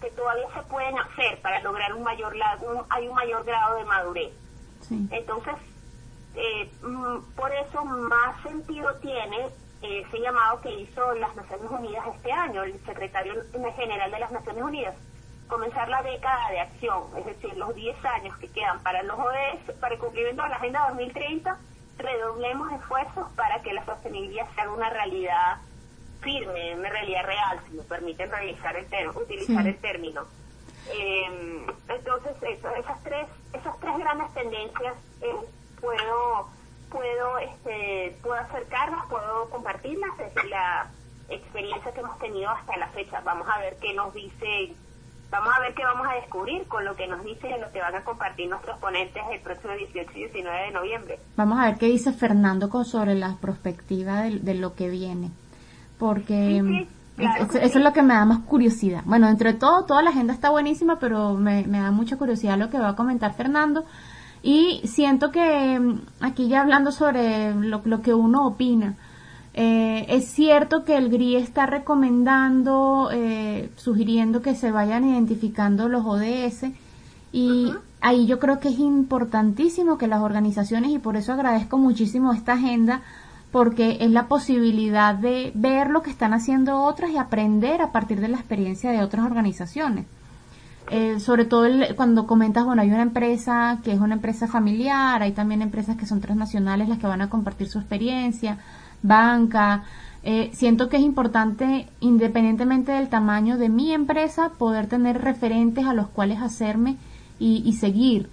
que, 0.01 0.09
todavía 0.11 0.47
se 0.53 0.61
pueden 0.63 0.97
hacer 0.99 1.41
para 1.41 1.61
lograr 1.61 1.93
un 1.93 2.03
mayor, 2.03 2.33
un, 2.33 2.83
hay 2.89 3.07
un 3.07 3.15
mayor 3.15 3.45
grado 3.45 3.77
de 3.77 3.85
madurez. 3.85 4.33
Entonces, 5.11 5.55
eh, 6.35 6.69
mm, 6.83 7.35
por 7.35 7.51
eso 7.53 7.85
más 7.85 8.41
sentido 8.43 8.93
tiene 8.95 9.47
ese 9.81 10.19
llamado 10.19 10.61
que 10.61 10.73
hizo 10.81 11.13
las 11.15 11.35
Naciones 11.35 11.69
Unidas 11.69 12.05
este 12.15 12.31
año, 12.31 12.63
el 12.63 12.79
secretario 12.85 13.33
general 13.75 14.11
de 14.11 14.19
las 14.19 14.31
Naciones 14.31 14.63
Unidas, 14.63 14.95
comenzar 15.47 15.89
la 15.89 16.01
década 16.01 16.49
de 16.51 16.59
acción, 16.59 17.03
es 17.17 17.25
decir, 17.25 17.55
los 17.57 17.75
10 17.75 18.05
años 18.05 18.37
que 18.37 18.49
quedan 18.49 18.81
para 18.81 19.03
los 19.03 19.17
ODS, 19.19 19.73
para 19.79 19.95
el 19.95 19.99
cumplimiento 19.99 20.43
de 20.43 20.49
la 20.49 20.55
Agenda 20.55 20.87
2030, 20.89 21.59
redoblemos 21.97 22.71
esfuerzos 22.73 23.31
para 23.35 23.61
que 23.61 23.73
la 23.73 23.85
sostenibilidad 23.85 24.47
sea 24.55 24.69
una 24.69 24.89
realidad 24.89 25.57
firme, 26.21 26.75
una 26.75 26.89
realidad 26.89 27.25
real, 27.25 27.59
si 27.67 27.75
me 27.75 27.83
permiten 27.83 28.31
realizar 28.31 28.75
el 28.75 29.09
utilizar 29.09 29.67
el 29.67 29.77
término. 29.79 30.23
Em, 30.91 31.65
entonces, 31.87 32.33
esas 32.41 33.03
tres 33.03 33.27
esas 33.53 33.79
tres 33.79 33.97
grandes 33.97 34.33
tendencias, 34.33 34.95
puedo 35.79 36.49
puedo 36.89 37.37
este 37.39 38.17
puedo 38.21 38.35
acercarlas, 38.35 39.05
puedo 39.09 39.49
compartirlas, 39.49 40.11
es 40.19 40.49
la 40.49 40.91
experiencia 41.29 41.91
que 41.93 41.99
hemos 42.01 42.19
tenido 42.19 42.49
hasta 42.49 42.77
la 42.77 42.87
fecha. 42.89 43.21
Vamos 43.21 43.47
a 43.49 43.59
ver 43.59 43.77
qué 43.79 43.93
nos 43.93 44.13
dice 44.13 44.73
Vamos 45.33 45.51
a 45.57 45.61
ver 45.61 45.73
qué 45.73 45.83
vamos 45.83 46.05
a 46.07 46.13
descubrir 46.13 46.63
con 46.67 46.85
lo 46.85 46.95
que 46.95 47.07
nos 47.07 47.23
dicen 47.23 47.53
y 47.57 47.59
lo 47.59 47.71
que 47.71 47.81
van 47.81 47.95
a 47.95 48.03
compartir 48.03 48.47
nuestros 48.47 48.77
ponentes 48.77 49.23
el 49.31 49.41
próximo 49.41 49.73
18 49.73 50.11
y 50.13 50.19
19 50.25 50.65
de 50.65 50.71
noviembre. 50.71 51.19
Vamos 51.35 51.59
a 51.59 51.65
ver 51.65 51.77
qué 51.79 51.87
dice 51.87 52.13
Fernando 52.13 52.69
sobre 52.83 53.15
la 53.15 53.35
perspectiva 53.37 54.21
de, 54.21 54.53
lo 54.53 54.75
que 54.75 54.89
viene. 54.91 55.31
Porque 55.97 56.85
eso, 57.17 57.57
es 57.57 57.75
lo 57.75 57.93
que 57.93 58.03
me 58.03 58.13
da 58.13 58.25
más 58.25 58.43
curiosidad. 58.45 59.01
Bueno, 59.05 59.27
entre 59.27 59.53
todo, 59.53 59.85
toda 59.85 60.03
la 60.03 60.11
agenda 60.11 60.33
está 60.35 60.51
buenísima, 60.51 60.99
pero 60.99 61.33
me, 61.33 61.63
da 61.63 61.89
mucha 61.89 62.15
curiosidad 62.15 62.59
lo 62.59 62.69
que 62.69 62.77
va 62.77 62.89
a 62.89 62.95
comentar 62.95 63.33
Fernando. 63.33 63.85
Y 64.43 64.81
siento 64.85 65.31
que 65.31 65.79
mm, 65.79 66.01
aquí 66.21 66.47
ya 66.47 66.61
hablando 66.61 66.91
sobre 66.91 67.55
lo, 67.55 67.81
lo 67.83 68.01
que 68.03 68.13
uno 68.13 68.45
opina, 68.45 68.93
eh, 69.53 70.05
es 70.09 70.25
cierto 70.25 70.83
que 70.83 70.97
el 70.97 71.09
GRI 71.09 71.35
está 71.35 71.67
recomendando, 71.67 73.09
eh, 73.11 73.69
sugiriendo 73.75 74.41
que 74.41 74.55
se 74.55 74.71
vayan 74.71 75.07
identificando 75.07 75.87
los 75.89 76.03
ODS 76.05 76.71
y 77.31 77.71
ahí 78.01 78.25
yo 78.25 78.39
creo 78.39 78.59
que 78.59 78.69
es 78.69 78.79
importantísimo 78.79 79.97
que 79.97 80.07
las 80.07 80.21
organizaciones, 80.21 80.91
y 80.91 80.99
por 80.99 81.17
eso 81.17 81.33
agradezco 81.33 81.77
muchísimo 81.77 82.33
esta 82.33 82.53
agenda, 82.53 83.01
porque 83.51 83.97
es 84.01 84.09
la 84.09 84.27
posibilidad 84.27 85.13
de 85.13 85.51
ver 85.53 85.91
lo 85.91 86.01
que 86.01 86.09
están 86.09 86.33
haciendo 86.33 86.81
otras 86.81 87.11
y 87.11 87.17
aprender 87.17 87.81
a 87.81 87.91
partir 87.91 88.19
de 88.21 88.29
la 88.29 88.37
experiencia 88.37 88.91
de 88.91 89.03
otras 89.03 89.25
organizaciones. 89.25 90.07
Eh, 90.89 91.19
sobre 91.19 91.45
todo 91.45 91.67
cuando 91.95 92.27
comentas, 92.27 92.65
bueno, 92.65 92.81
hay 92.81 92.89
una 92.89 93.03
empresa 93.03 93.79
que 93.83 93.93
es 93.93 93.99
una 93.99 94.15
empresa 94.15 94.47
familiar, 94.47 95.21
hay 95.21 95.31
también 95.31 95.61
empresas 95.61 95.95
que 95.95 96.05
son 96.05 96.19
transnacionales 96.19 96.89
las 96.89 96.97
que 96.99 97.07
van 97.07 97.21
a 97.21 97.29
compartir 97.29 97.69
su 97.69 97.79
experiencia 97.79 98.57
banca. 99.03 99.83
Eh, 100.23 100.49
siento 100.53 100.89
que 100.89 100.97
es 100.97 101.03
importante, 101.03 101.87
independientemente 101.99 102.93
del 102.93 103.09
tamaño 103.09 103.57
de 103.57 103.69
mi 103.69 103.91
empresa, 103.93 104.53
poder 104.57 104.87
tener 104.87 105.21
referentes 105.21 105.85
a 105.85 105.93
los 105.93 106.07
cuales 106.07 106.41
hacerme 106.41 106.97
y, 107.39 107.73
seguir. 107.73 108.29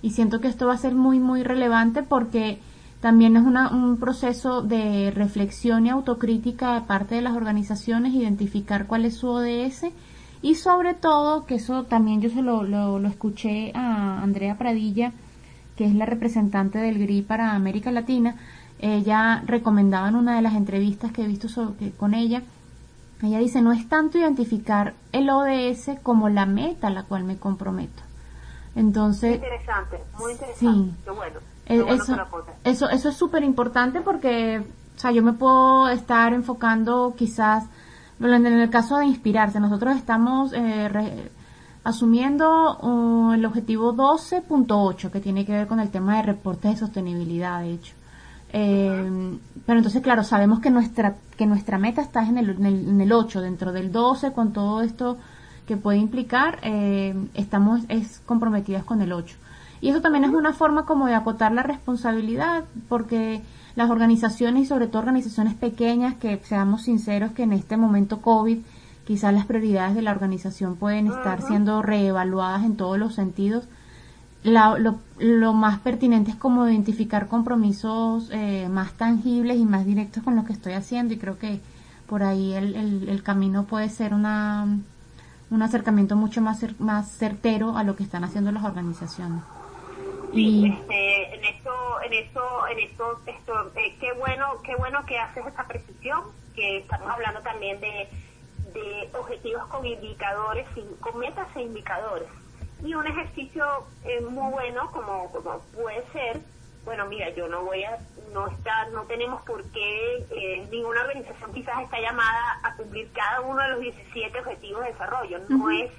Y 0.00 0.10
siento 0.10 0.40
que 0.40 0.48
esto 0.48 0.66
va 0.66 0.74
a 0.74 0.78
ser 0.78 0.94
muy, 0.94 1.20
muy 1.20 1.42
relevante 1.42 2.02
porque 2.02 2.58
también 3.00 3.36
es 3.36 3.42
un 3.42 3.98
proceso 3.98 4.62
de 4.62 5.10
reflexión 5.10 5.86
y 5.86 5.90
autocrítica 5.90 6.74
de 6.74 6.86
parte 6.86 7.14
de 7.16 7.20
las 7.20 7.36
organizaciones, 7.36 8.14
identificar 8.14 8.86
cuál 8.86 9.04
es 9.04 9.18
su 9.18 9.28
ODS 9.28 9.84
y 10.40 10.54
sobre 10.56 10.94
todo, 10.94 11.46
que 11.46 11.56
eso 11.56 11.84
también 11.84 12.20
yo 12.20 12.30
se 12.30 12.42
lo, 12.42 12.64
lo, 12.64 12.98
lo 12.98 13.08
escuché 13.08 13.72
a 13.74 14.22
Andrea 14.22 14.56
Pradilla, 14.56 15.12
que 15.74 15.86
es 15.86 15.94
la 15.94 16.06
representante 16.06 16.78
del 16.78 16.98
GRI 16.98 17.22
para 17.22 17.54
América 17.54 17.90
Latina, 17.90 18.36
ella 18.78 19.42
recomendaba 19.46 20.08
en 20.08 20.16
una 20.16 20.36
de 20.36 20.42
las 20.42 20.54
entrevistas 20.54 21.12
que 21.12 21.24
he 21.24 21.26
visto 21.26 21.48
con 21.96 22.14
ella, 22.14 22.42
ella 23.22 23.38
dice, 23.38 23.62
no 23.62 23.72
es 23.72 23.88
tanto 23.88 24.18
identificar 24.18 24.94
el 25.12 25.30
ODS 25.30 25.90
como 26.02 26.28
la 26.28 26.46
meta 26.46 26.88
a 26.88 26.90
la 26.90 27.04
cual 27.04 27.24
me 27.24 27.38
comprometo. 27.38 28.02
Entonces, 28.74 29.36
interesante, 29.36 29.98
muy 30.18 30.32
interesante. 30.32 30.58
Sí, 30.58 30.94
bueno. 31.06 31.40
Eh, 31.66 31.84
eso, 31.88 32.16
eso, 32.64 32.90
eso 32.90 33.08
es 33.08 33.16
súper 33.16 33.42
importante 33.42 34.00
porque, 34.02 34.58
o 34.58 34.98
sea, 34.98 35.12
yo 35.12 35.22
me 35.22 35.32
puedo 35.32 35.88
estar 35.88 36.34
enfocando 36.34 37.14
quizás, 37.16 37.64
en 38.20 38.46
el 38.46 38.70
caso 38.70 38.98
de 38.98 39.06
inspirarse, 39.06 39.60
nosotros 39.60 39.96
estamos 39.96 40.52
eh, 40.54 41.30
asumiendo 41.84 42.78
uh, 42.78 43.32
el 43.32 43.46
objetivo 43.46 43.94
12.8 43.94 45.10
que 45.10 45.20
tiene 45.20 45.46
que 45.46 45.52
ver 45.52 45.66
con 45.66 45.80
el 45.80 45.90
tema 45.90 46.16
de 46.16 46.22
reportes 46.22 46.72
de 46.72 46.76
sostenibilidad, 46.78 47.60
de 47.60 47.72
hecho. 47.72 47.94
Eh, 48.56 49.36
pero 49.66 49.78
entonces, 49.80 50.00
claro, 50.00 50.22
sabemos 50.22 50.60
que 50.60 50.70
nuestra, 50.70 51.16
que 51.36 51.44
nuestra 51.44 51.76
meta 51.76 52.00
está 52.00 52.24
en 52.24 52.38
el, 52.38 52.50
en 52.50 53.00
el, 53.00 53.12
8, 53.12 53.40
dentro 53.40 53.72
del 53.72 53.90
12, 53.90 54.32
con 54.32 54.52
todo 54.52 54.80
esto 54.82 55.18
que 55.66 55.76
puede 55.76 55.98
implicar, 55.98 56.60
eh, 56.62 57.16
estamos 57.34 57.80
es 57.88 58.20
comprometidas 58.24 58.84
con 58.84 59.02
el 59.02 59.12
8. 59.12 59.36
Y 59.80 59.88
eso 59.88 60.00
también 60.00 60.22
es 60.22 60.30
una 60.30 60.52
forma 60.52 60.86
como 60.86 61.08
de 61.08 61.14
acotar 61.14 61.50
la 61.50 61.64
responsabilidad, 61.64 62.62
porque 62.88 63.42
las 63.74 63.90
organizaciones 63.90 64.62
y 64.62 64.66
sobre 64.66 64.86
todo 64.86 65.00
organizaciones 65.00 65.54
pequeñas, 65.54 66.14
que 66.14 66.40
seamos 66.44 66.82
sinceros 66.82 67.32
que 67.32 67.42
en 67.42 67.54
este 67.54 67.76
momento 67.76 68.20
COVID, 68.20 68.60
quizás 69.04 69.34
las 69.34 69.46
prioridades 69.46 69.96
de 69.96 70.02
la 70.02 70.12
organización 70.12 70.76
pueden 70.76 71.08
estar 71.08 71.42
siendo 71.42 71.82
reevaluadas 71.82 72.62
en 72.62 72.76
todos 72.76 72.98
los 72.98 73.16
sentidos 73.16 73.66
lo, 74.44 74.98
lo, 75.18 75.52
más 75.54 75.78
pertinente 75.80 76.30
es 76.30 76.36
como 76.36 76.68
identificar 76.68 77.28
compromisos 77.28 78.28
eh, 78.30 78.68
más 78.68 78.92
tangibles 78.92 79.56
y 79.56 79.64
más 79.64 79.86
directos 79.86 80.22
con 80.22 80.36
lo 80.36 80.44
que 80.44 80.52
estoy 80.52 80.74
haciendo 80.74 81.14
y 81.14 81.18
creo 81.18 81.38
que 81.38 81.60
por 82.06 82.22
ahí 82.22 82.52
el, 82.52 83.08
el, 83.08 83.22
camino 83.22 83.64
puede 83.64 83.88
ser 83.88 84.12
una, 84.12 84.66
un 85.50 85.62
acercamiento 85.62 86.14
mucho 86.14 86.42
más, 86.42 86.62
más 86.78 87.10
certero 87.16 87.78
a 87.78 87.84
lo 87.84 87.96
que 87.96 88.02
están 88.02 88.22
haciendo 88.22 88.52
las 88.52 88.64
organizaciones. 88.64 89.42
Sí, 90.34 90.66
este, 90.66 91.34
en 91.36 91.44
esto, 91.44 91.70
en 92.02 92.12
esto, 92.12 92.68
en 92.68 92.78
esto, 92.80 93.20
esto 93.26 93.72
eh, 93.76 93.96
qué 93.98 94.12
bueno, 94.12 94.46
qué 94.62 94.76
bueno 94.76 95.06
que 95.06 95.18
haces 95.18 95.46
esta 95.46 95.66
precisión, 95.66 96.20
que 96.54 96.78
estamos 96.78 97.10
hablando 97.10 97.40
también 97.40 97.80
de, 97.80 98.08
de 98.74 99.08
objetivos 99.18 99.64
con 99.68 99.86
indicadores, 99.86 100.66
con 101.00 101.18
metas 101.18 101.48
e 101.56 101.62
indicadores 101.62 102.28
y 102.84 102.94
un 102.94 103.06
ejercicio 103.06 103.64
eh, 104.04 104.20
muy 104.20 104.52
bueno 104.52 104.90
como, 104.92 105.30
como 105.32 105.58
puede 105.74 106.04
ser 106.12 106.40
bueno 106.84 107.06
mira 107.06 107.30
yo 107.30 107.48
no 107.48 107.62
voy 107.64 107.82
a 107.82 107.98
no 108.32 108.46
está 108.46 108.88
no 108.90 109.02
tenemos 109.04 109.42
por 109.42 109.64
qué 109.70 110.26
eh, 110.30 110.68
ninguna 110.70 111.00
organización 111.00 111.52
quizás 111.54 111.82
está 111.82 111.98
llamada 111.98 112.60
a 112.62 112.76
cumplir 112.76 113.10
cada 113.12 113.40
uno 113.40 113.62
de 113.62 113.68
los 113.70 113.80
17 113.80 114.38
objetivos 114.38 114.82
de 114.82 114.92
desarrollo. 114.92 115.38
No 115.48 115.70
es 115.70 115.90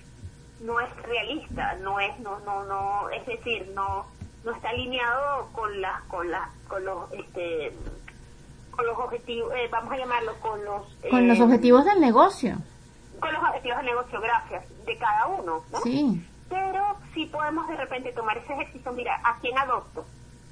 no 0.62 0.80
es 0.80 0.96
realista 1.04 1.76
no 1.82 2.00
es 2.00 2.18
no 2.20 2.40
no 2.42 2.64
no 2.66 3.10
es 3.10 3.26
decir 3.26 3.68
no 3.74 4.06
no 4.44 4.52
está 4.52 4.70
alineado 4.70 5.50
con 5.54 5.82
las 5.82 6.02
con 6.04 6.30
las 6.30 6.50
con 6.68 6.86
los 6.86 7.12
este 7.14 7.74
con 8.70 8.86
los 8.86 8.98
objetivos 9.00 9.52
eh, 9.56 9.68
vamos 9.72 9.92
a 9.92 9.98
llamarlo 9.98 10.40
con 10.40 10.64
los 10.64 10.84
con 11.10 11.28
los 11.28 11.40
objetivos 11.40 11.84
del 11.86 12.00
negocio. 12.00 12.58
con 13.20 13.34
los 13.34 13.42
objetivos 13.44 13.78
del 13.78 13.86
negocio 13.88 14.22
gracias 14.22 14.86
de 14.86 14.98
cada 14.98 15.28
uno 15.28 15.64
¿no? 15.72 15.80
sí 15.82 16.26
pero 16.50 16.98
sí 17.14 17.26
podemos 17.26 17.68
de 17.68 17.76
repente 17.76 18.12
tomar 18.14 18.38
ese 18.38 18.54
ejercicio, 18.54 18.92
mira, 18.92 19.20
¿a 19.24 19.40
quién 19.40 19.58
adopto? 19.58 20.06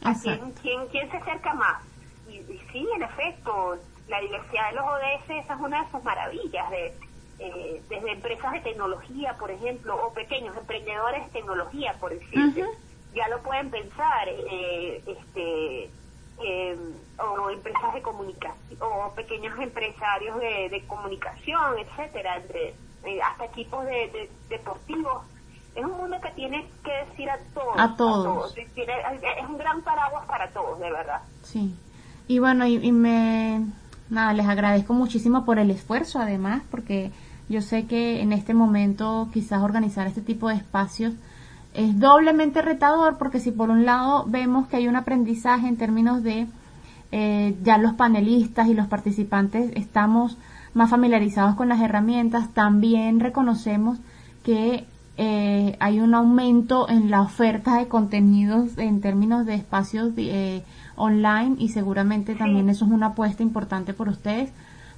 ¿A 0.03 0.13
quién, 0.13 0.51
quién, 0.61 0.87
quién, 0.87 1.09
se 1.11 1.17
acerca 1.17 1.53
más? 1.53 1.81
Y, 2.27 2.39
sí, 2.71 2.87
en 2.95 3.03
efecto, 3.03 3.77
la 4.07 4.19
diversidad 4.19 4.69
de 4.69 4.75
los 4.75 4.85
ODS, 4.85 5.43
esa 5.43 5.53
es 5.53 5.59
una 5.59 5.83
de 5.83 5.91
sus 5.91 6.03
maravillas, 6.03 6.69
de, 6.71 6.93
eh, 7.39 7.81
desde 7.89 8.11
empresas 8.11 8.51
de 8.53 8.61
tecnología, 8.61 9.35
por 9.37 9.51
ejemplo, 9.51 9.95
o 10.05 10.13
pequeños 10.13 10.55
emprendedores 10.57 11.25
de 11.25 11.31
tecnología, 11.31 11.93
por 11.99 12.11
decirte, 12.11 12.65
ya 13.13 13.27
lo 13.29 13.41
pueden 13.43 13.69
pensar, 13.69 14.27
eh, 14.27 15.01
este, 15.05 15.89
eh, 16.43 16.77
o 17.19 17.49
empresas 17.51 17.93
de 17.93 18.01
comunicación, 18.01 18.79
o 18.81 19.13
pequeños 19.13 19.57
empresarios 19.59 20.39
de, 20.39 20.83
comunicación, 20.87 21.77
etcétera, 21.77 22.37
entre, 22.37 22.73
hasta 23.21 23.45
equipos 23.45 23.85
de 23.85 24.29
deportivos 24.49 25.23
es 25.75 25.83
un 25.83 25.97
mundo 25.97 26.17
que 26.21 26.29
tiene 26.31 26.67
que 26.83 26.91
decir 27.09 27.29
a 27.29 27.37
todos. 27.53 27.75
A 27.77 27.95
todos. 27.95 28.55
es 28.57 29.49
un 29.49 29.57
gran 29.57 29.81
paraguas 29.81 30.25
para 30.25 30.49
todos, 30.51 30.79
de 30.79 30.91
verdad. 30.91 31.21
Sí. 31.41 31.75
Y 32.27 32.39
bueno, 32.39 32.65
y, 32.65 32.91
me. 32.91 33.65
Nada, 34.09 34.33
les 34.33 34.47
agradezco 34.47 34.93
muchísimo 34.93 35.45
por 35.45 35.59
el 35.59 35.71
esfuerzo, 35.71 36.19
además, 36.19 36.61
porque 36.69 37.11
yo 37.49 37.61
sé 37.61 37.87
que 37.87 38.21
en 38.21 38.31
este 38.31 38.53
momento 38.53 39.29
quizás 39.33 39.61
organizar 39.61 40.07
este 40.07 40.21
tipo 40.21 40.49
de 40.49 40.55
espacios 40.55 41.13
es 41.73 41.99
doblemente 41.99 42.61
retador, 42.61 43.17
porque 43.17 43.39
si 43.39 43.51
por 43.51 43.69
un 43.69 43.85
lado 43.85 44.25
vemos 44.27 44.67
que 44.67 44.77
hay 44.77 44.87
un 44.87 44.95
aprendizaje 44.95 45.67
en 45.67 45.77
términos 45.77 46.21
de 46.21 46.47
eh, 47.11 47.55
ya 47.63 47.77
los 47.77 47.93
panelistas 47.93 48.67
y 48.67 48.73
los 48.73 48.87
participantes 48.87 49.71
estamos 49.75 50.37
más 50.73 50.89
familiarizados 50.89 51.55
con 51.55 51.69
las 51.69 51.81
herramientas, 51.81 52.53
también 52.53 53.19
reconocemos 53.19 53.99
que 54.43 54.85
eh, 55.17 55.77
hay 55.79 55.99
un 55.99 56.15
aumento 56.15 56.89
en 56.89 57.11
la 57.11 57.21
oferta 57.21 57.77
de 57.77 57.87
contenidos 57.87 58.77
en 58.77 59.01
términos 59.01 59.45
de 59.45 59.55
espacios 59.55 60.11
eh, 60.17 60.63
online 60.95 61.55
y 61.59 61.69
seguramente 61.69 62.35
también 62.35 62.69
eso 62.69 62.85
es 62.85 62.91
una 62.91 63.07
apuesta 63.07 63.43
importante 63.43 63.93
por 63.93 64.09
ustedes. 64.09 64.51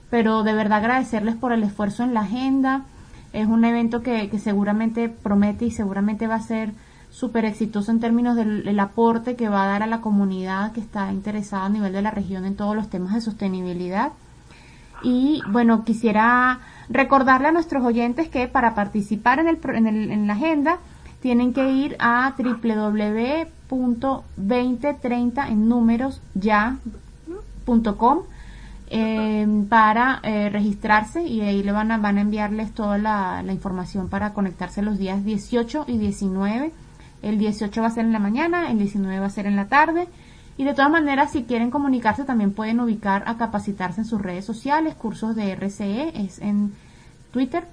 Pero 0.10 0.44
de 0.44 0.54
verdad 0.54 0.80
agradecerles 0.80 1.36
por 1.36 1.52
el 1.52 1.64
esfuerzo 1.64 2.04
en 2.04 2.14
la 2.14 2.22
agenda. 2.22 2.86
Es 3.34 3.48
un 3.48 3.66
evento 3.66 4.02
que, 4.02 4.30
que 4.30 4.40
seguramente 4.40 5.10
promete 5.10 5.66
y 5.66 5.72
seguramente 5.72 6.28
va 6.28 6.36
a 6.36 6.42
ser 6.42 6.74
súper 7.16 7.46
exitoso 7.46 7.92
en 7.92 8.02
términos 8.02 8.36
del, 8.36 8.78
aporte 8.78 9.38
que 9.38 9.48
va 9.48 9.64
a 9.64 9.68
dar 9.68 9.84
a 9.84 9.88
la 9.88 10.02
comunidad 10.02 10.74
que 10.74 10.82
está 10.82 11.14
interesada 11.14 11.66
a 11.66 11.70
nivel 11.70 11.94
de 11.94 12.02
la 12.02 12.12
región 12.12 12.44
en 12.44 12.58
todos 12.58 12.76
los 12.76 12.90
temas 12.90 13.14
de 13.14 13.22
sostenibilidad. 13.22 14.12
Y 15.02 15.42
bueno, 15.50 15.86
quisiera 15.86 16.60
Recordarle 16.90 17.48
a 17.48 17.52
nuestros 17.52 17.84
oyentes 17.84 18.30
que 18.30 18.48
para 18.48 18.76
participar 18.76 19.40
en, 19.40 19.48
el, 19.48 19.60
en, 19.64 19.88
el, 19.88 20.12
en 20.12 20.28
la 20.28 20.34
agenda 20.34 20.78
tienen 21.22 21.54
que 21.54 21.72
ir 21.72 21.96
a 22.00 22.34
www.gri.org 22.38 23.56
www.2030 23.70 25.50
en 25.50 25.68
números 25.68 26.22
ya.com 26.34 28.20
eh, 28.88 29.66
para 29.68 30.20
eh, 30.22 30.50
registrarse 30.50 31.24
y 31.24 31.42
ahí 31.42 31.64
le 31.64 31.72
van 31.72 31.92
a, 31.92 31.98
van 31.98 32.20
a 32.20 32.22
enviarles 32.22 32.72
toda 32.72 33.00
la, 33.00 33.42
la, 33.44 33.52
información 33.52 34.10
para 34.10 34.34
conectarse 34.34 34.84
los 34.84 34.98
días 35.00 35.26
18 35.26 35.86
y 35.88 35.98
19. 35.98 36.72
El 37.24 37.40
18 37.40 37.82
va 37.82 37.88
a 37.88 37.92
ser 37.92 38.06
en 38.06 38.12
la 38.14 38.20
mañana, 38.20 38.70
el 38.70 38.78
19 38.78 39.20
va 39.20 39.26
a 39.26 39.32
ser 39.32 39.48
en 39.48 39.56
la 39.56 39.66
tarde. 39.66 40.08
Y 40.58 40.64
de 40.64 40.74
todas 40.74 40.90
maneras, 40.90 41.32
si 41.32 41.44
quieren 41.44 41.70
comunicarse, 41.70 42.24
también 42.24 42.54
pueden 42.54 42.80
ubicar 42.80 43.24
a 43.28 43.38
capacitarse 43.38 44.02
en 44.02 44.06
sus 44.06 44.22
redes 44.22 44.46
sociales, 44.46 44.96
cursos 44.96 45.36
de 45.36 45.52
RCE, 45.54 46.14
es 46.24 46.40
en 46.40 46.74
Twitter 47.32 47.66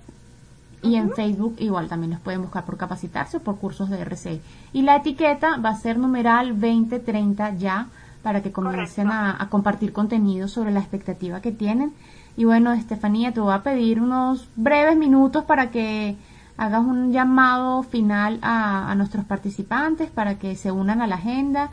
y 0.82 0.96
en 0.96 1.12
Facebook 1.12 1.54
igual 1.58 1.88
también 1.88 2.10
los 2.10 2.20
pueden 2.20 2.42
buscar 2.42 2.64
por 2.64 2.76
capacitarse 2.76 3.36
o 3.36 3.40
por 3.40 3.58
cursos 3.58 3.88
de 3.88 4.04
RCE. 4.04 4.40
Y 4.72 4.82
la 4.82 4.96
etiqueta 4.96 5.58
va 5.58 5.70
a 5.70 5.76
ser 5.76 5.96
numeral 5.96 6.60
2030 6.60 7.54
ya 7.54 7.86
para 8.22 8.42
que 8.42 8.50
comiencen 8.50 9.08
a, 9.08 9.40
a, 9.40 9.48
compartir 9.48 9.92
contenido 9.92 10.48
sobre 10.48 10.72
la 10.72 10.80
expectativa 10.80 11.40
que 11.40 11.52
tienen. 11.52 11.92
Y 12.36 12.44
bueno, 12.44 12.72
Estefanía, 12.72 13.32
te 13.32 13.40
voy 13.40 13.52
a 13.52 13.62
pedir 13.62 14.00
unos 14.00 14.48
breves 14.56 14.96
minutos 14.96 15.44
para 15.44 15.70
que 15.70 16.16
hagas 16.56 16.82
un 16.84 17.12
llamado 17.12 17.82
final 17.84 18.38
a, 18.42 18.90
a 18.90 18.94
nuestros 18.94 19.24
participantes 19.24 20.10
para 20.10 20.36
que 20.36 20.56
se 20.56 20.72
unan 20.72 21.00
a 21.00 21.06
la 21.06 21.16
agenda 21.16 21.70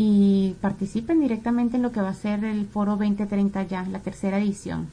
y 0.00 0.54
participen 0.62 1.18
directamente 1.18 1.76
en 1.76 1.82
lo 1.82 1.90
que 1.90 2.00
va 2.00 2.10
a 2.10 2.14
ser 2.14 2.44
el 2.44 2.68
Foro 2.68 2.92
2030 2.92 3.64
ya, 3.64 3.82
la 3.82 3.98
tercera 3.98 4.38
edición. 4.38 4.88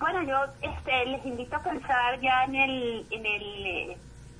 Bueno, 0.00 0.20
yo 0.24 0.52
este, 0.62 1.06
les 1.06 1.24
invito 1.24 1.54
a 1.54 1.60
pensar 1.60 2.20
ya 2.20 2.42
en 2.42 2.56
el, 2.56 3.06
en 3.08 3.24
el 3.24 3.96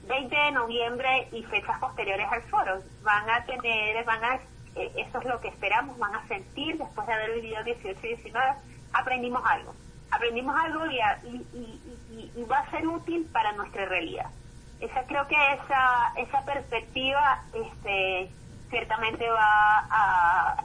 20 0.09 0.35
de 0.37 0.51
noviembre 0.51 1.29
y 1.31 1.45
fechas 1.45 1.79
posteriores 1.79 2.27
al 2.33 2.42
foro. 2.51 2.83
Van 3.05 3.31
a 3.31 3.45
tener, 3.45 4.05
van 4.05 4.25
a, 4.25 4.35
eh, 4.75 4.92
eso 4.97 5.21
es 5.21 5.25
lo 5.25 5.40
que 5.40 5.49
esperamos, 5.49 5.97
van 6.01 6.16
a 6.16 6.27
sentir 6.27 6.77
después 6.77 7.07
de 7.07 7.12
haber 7.12 7.40
vivido 7.40 7.62
18 7.62 8.01
y 8.03 8.09
19, 8.09 8.55
aprendimos 8.92 9.42
algo. 9.47 9.73
Aprendimos 10.11 10.57
algo 10.57 10.85
y, 10.87 10.99
y, 11.29 11.81
y, 12.11 12.33
y 12.35 12.45
va 12.51 12.59
a 12.59 12.71
ser 12.73 12.85
útil 12.88 13.25
para 13.33 13.53
nuestra 13.53 13.85
realidad. 13.85 14.31
Esa 14.81 15.05
creo 15.07 15.29
que 15.29 15.37
esa, 15.55 16.12
esa 16.16 16.45
perspectiva, 16.45 17.45
este, 17.55 18.31
ciertamente 18.70 19.29
va 19.29 19.87
a, 19.90 20.64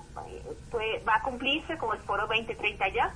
va 1.07 1.15
a 1.15 1.21
cumplirse 1.23 1.77
con 1.77 1.95
el 1.95 2.01
foro 2.03 2.27
2030 2.27 2.89
ya. 2.89 3.13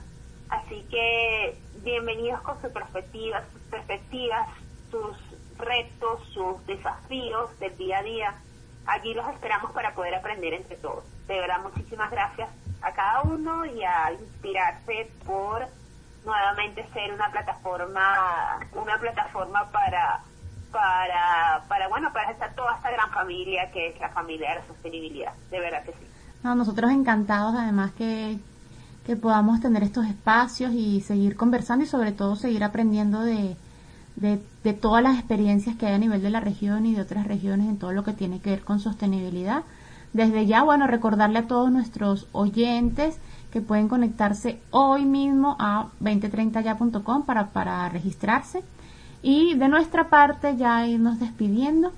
Así 0.49 0.85
que 0.89 1.57
bienvenidos 1.83 2.41
con 2.41 2.61
sus 2.61 2.71
perspectivas, 2.71 3.43
sus 3.51 3.61
perspectivas, 3.63 4.47
sus 4.91 5.17
retos, 5.57 6.21
sus 6.33 6.65
desafíos 6.65 7.57
del 7.59 7.75
día 7.77 7.99
a 7.99 8.03
día. 8.03 8.35
Allí 8.85 9.13
los 9.13 9.27
esperamos 9.29 9.71
para 9.71 9.95
poder 9.95 10.15
aprender 10.15 10.53
entre 10.53 10.75
todos. 10.77 11.03
De 11.27 11.39
verdad, 11.39 11.61
muchísimas 11.61 12.11
gracias 12.11 12.49
a 12.81 12.93
cada 12.93 13.23
uno 13.23 13.65
y 13.65 13.83
a 13.83 14.11
inspirarse 14.11 15.11
por 15.25 15.67
nuevamente 16.23 16.87
ser 16.93 17.13
una 17.13 17.31
plataforma, 17.31 18.59
una 18.73 18.97
plataforma 18.99 19.69
para 19.71 20.21
para, 20.75 21.63
para 21.69 21.87
bueno, 21.87 22.11
para 22.11 22.31
estar 22.31 22.53
toda 22.53 22.75
esta 22.75 22.91
gran 22.91 23.09
familia 23.11 23.71
que 23.71 23.87
es 23.87 23.99
la 23.99 24.09
familia 24.09 24.49
de 24.49 24.55
la 24.55 24.67
sostenibilidad. 24.67 25.31
De 25.49 25.59
verdad 25.61 25.83
que 25.83 25.93
sí. 25.93 26.05
No, 26.43 26.53
nosotros 26.53 26.91
encantados 26.91 27.55
además 27.57 27.93
que, 27.93 28.37
que 29.05 29.15
podamos 29.15 29.61
tener 29.61 29.83
estos 29.83 30.05
espacios 30.05 30.73
y 30.73 30.99
seguir 30.99 31.37
conversando 31.37 31.85
y 31.85 31.87
sobre 31.87 32.11
todo 32.11 32.35
seguir 32.35 32.65
aprendiendo 32.65 33.21
de, 33.21 33.55
de, 34.17 34.41
de, 34.65 34.73
todas 34.73 35.01
las 35.01 35.17
experiencias 35.17 35.77
que 35.77 35.87
hay 35.87 35.93
a 35.93 35.97
nivel 35.97 36.21
de 36.21 36.29
la 36.29 36.41
región 36.41 36.85
y 36.85 36.93
de 36.93 37.01
otras 37.01 37.25
regiones 37.25 37.69
en 37.69 37.79
todo 37.79 37.93
lo 37.93 38.03
que 38.03 38.11
tiene 38.11 38.41
que 38.41 38.49
ver 38.49 38.63
con 38.63 38.81
sostenibilidad. 38.81 39.63
Desde 40.11 40.45
ya, 40.45 40.61
bueno, 40.63 40.87
recordarle 40.87 41.39
a 41.39 41.47
todos 41.47 41.71
nuestros 41.71 42.27
oyentes 42.33 43.17
que 43.51 43.61
pueden 43.61 43.87
conectarse 43.87 44.59
hoy 44.71 45.05
mismo 45.05 45.55
a 45.57 45.87
2030ya.com 46.01 47.23
para, 47.23 47.47
para 47.47 47.87
registrarse 47.87 48.61
y 49.25 49.55
de 49.55 49.67
nuestra 49.69 50.07
parte 50.07 50.55
ya 50.55 50.85
irnos 50.85 51.19
despidiendo. 51.19 51.91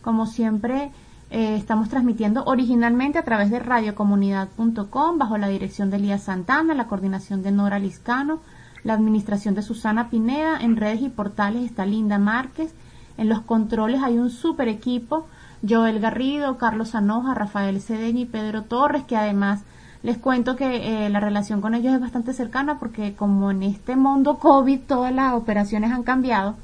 Como 0.00 0.26
siempre, 0.26 0.90
eh, 1.30 1.54
estamos 1.54 1.88
transmitiendo 1.88 2.42
originalmente 2.44 3.20
a 3.20 3.22
través 3.22 3.52
de 3.52 3.60
radiocomunidad.com 3.60 5.16
bajo 5.16 5.38
la 5.38 5.46
dirección 5.46 5.90
de 5.90 5.98
Elías 5.98 6.24
Santana, 6.24 6.74
la 6.74 6.88
coordinación 6.88 7.44
de 7.44 7.52
Nora 7.52 7.78
Liscano, 7.78 8.40
la 8.82 8.94
administración 8.94 9.54
de 9.54 9.62
Susana 9.62 10.10
Pineda. 10.10 10.58
En 10.60 10.76
redes 10.76 11.02
y 11.02 11.08
portales 11.08 11.62
está 11.62 11.86
Linda 11.86 12.18
Márquez. 12.18 12.74
En 13.16 13.28
los 13.28 13.42
controles 13.42 14.02
hay 14.02 14.18
un 14.18 14.30
super 14.30 14.66
equipo. 14.66 15.28
Joel 15.66 16.00
Garrido, 16.00 16.58
Carlos 16.58 16.96
Anoja, 16.96 17.32
Rafael 17.32 17.80
Cedeño 17.80 18.22
y 18.22 18.26
Pedro 18.26 18.62
Torres, 18.64 19.04
que 19.04 19.16
además 19.16 19.62
les 20.02 20.18
cuento 20.18 20.56
que 20.56 21.06
eh, 21.06 21.10
la 21.10 21.20
relación 21.20 21.60
con 21.60 21.76
ellos 21.76 21.94
es 21.94 22.00
bastante 22.00 22.32
cercana 22.32 22.80
porque 22.80 23.14
como 23.14 23.52
en 23.52 23.62
este 23.62 23.94
mundo 23.94 24.38
COVID 24.38 24.80
todas 24.80 25.14
las 25.14 25.34
operaciones 25.34 25.92
han 25.92 26.02
cambiado, 26.02 26.56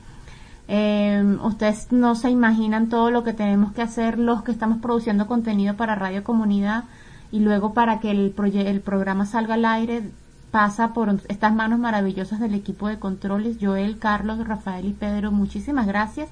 eh, 0.68 1.38
ustedes 1.42 1.90
no 1.92 2.14
se 2.14 2.30
imaginan 2.30 2.90
todo 2.90 3.10
lo 3.10 3.24
que 3.24 3.32
tenemos 3.32 3.72
que 3.72 3.80
hacer 3.80 4.18
los 4.18 4.42
que 4.42 4.52
estamos 4.52 4.78
produciendo 4.82 5.26
contenido 5.26 5.74
para 5.76 5.94
Radio 5.94 6.22
Comunidad 6.22 6.84
y 7.32 7.40
luego 7.40 7.72
para 7.72 8.00
que 8.00 8.10
el, 8.10 8.34
el 8.54 8.80
programa 8.82 9.24
salga 9.24 9.54
al 9.54 9.64
aire 9.64 10.10
pasa 10.50 10.92
por 10.92 11.20
estas 11.28 11.54
manos 11.54 11.78
maravillosas 11.78 12.38
del 12.38 12.54
equipo 12.54 12.88
de 12.88 12.98
controles, 12.98 13.56
Joel, 13.60 13.98
Carlos, 13.98 14.46
Rafael 14.46 14.86
y 14.86 14.92
Pedro, 14.92 15.32
muchísimas 15.32 15.86
gracias. 15.86 16.28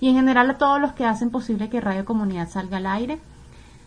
Y 0.00 0.08
en 0.08 0.16
general 0.16 0.50
a 0.50 0.58
todos 0.58 0.80
los 0.80 0.92
que 0.92 1.04
hacen 1.04 1.30
posible 1.30 1.68
que 1.68 1.80
Radio 1.80 2.04
Comunidad 2.04 2.48
salga 2.48 2.76
al 2.78 2.86
aire. 2.86 3.18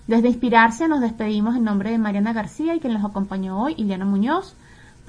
Desde 0.07 0.29
Inspirarse 0.29 0.87
nos 0.87 1.01
despedimos 1.01 1.55
en 1.55 1.65
nombre 1.65 1.91
de 1.91 1.97
Mariana 1.97 2.33
García 2.33 2.73
y 2.73 2.79
quien 2.79 2.93
nos 2.93 3.05
acompañó 3.05 3.61
hoy, 3.61 3.75
Iliana 3.77 4.05
Muñoz 4.05 4.55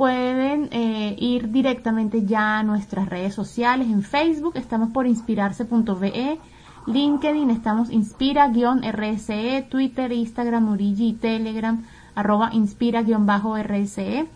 pueden 0.01 0.71
eh, 0.73 1.15
ir 1.19 1.51
directamente 1.51 2.25
ya 2.25 2.61
a 2.61 2.63
nuestras 2.63 3.11
redes 3.11 3.35
sociales. 3.35 3.87
En 3.89 4.03
Facebook 4.03 4.57
estamos 4.57 4.89
por 4.93 5.07
inspirarse.be, 5.07 6.39
LinkedIn 6.87 7.51
estamos 7.51 7.91
inspira-rse, 7.91 9.67
Twitter, 9.69 10.11
Instagram, 10.11 10.71
Origi 10.71 11.13
Telegram, 11.13 11.85
arroba 12.15 12.49
inspira-rse. 12.51 14.27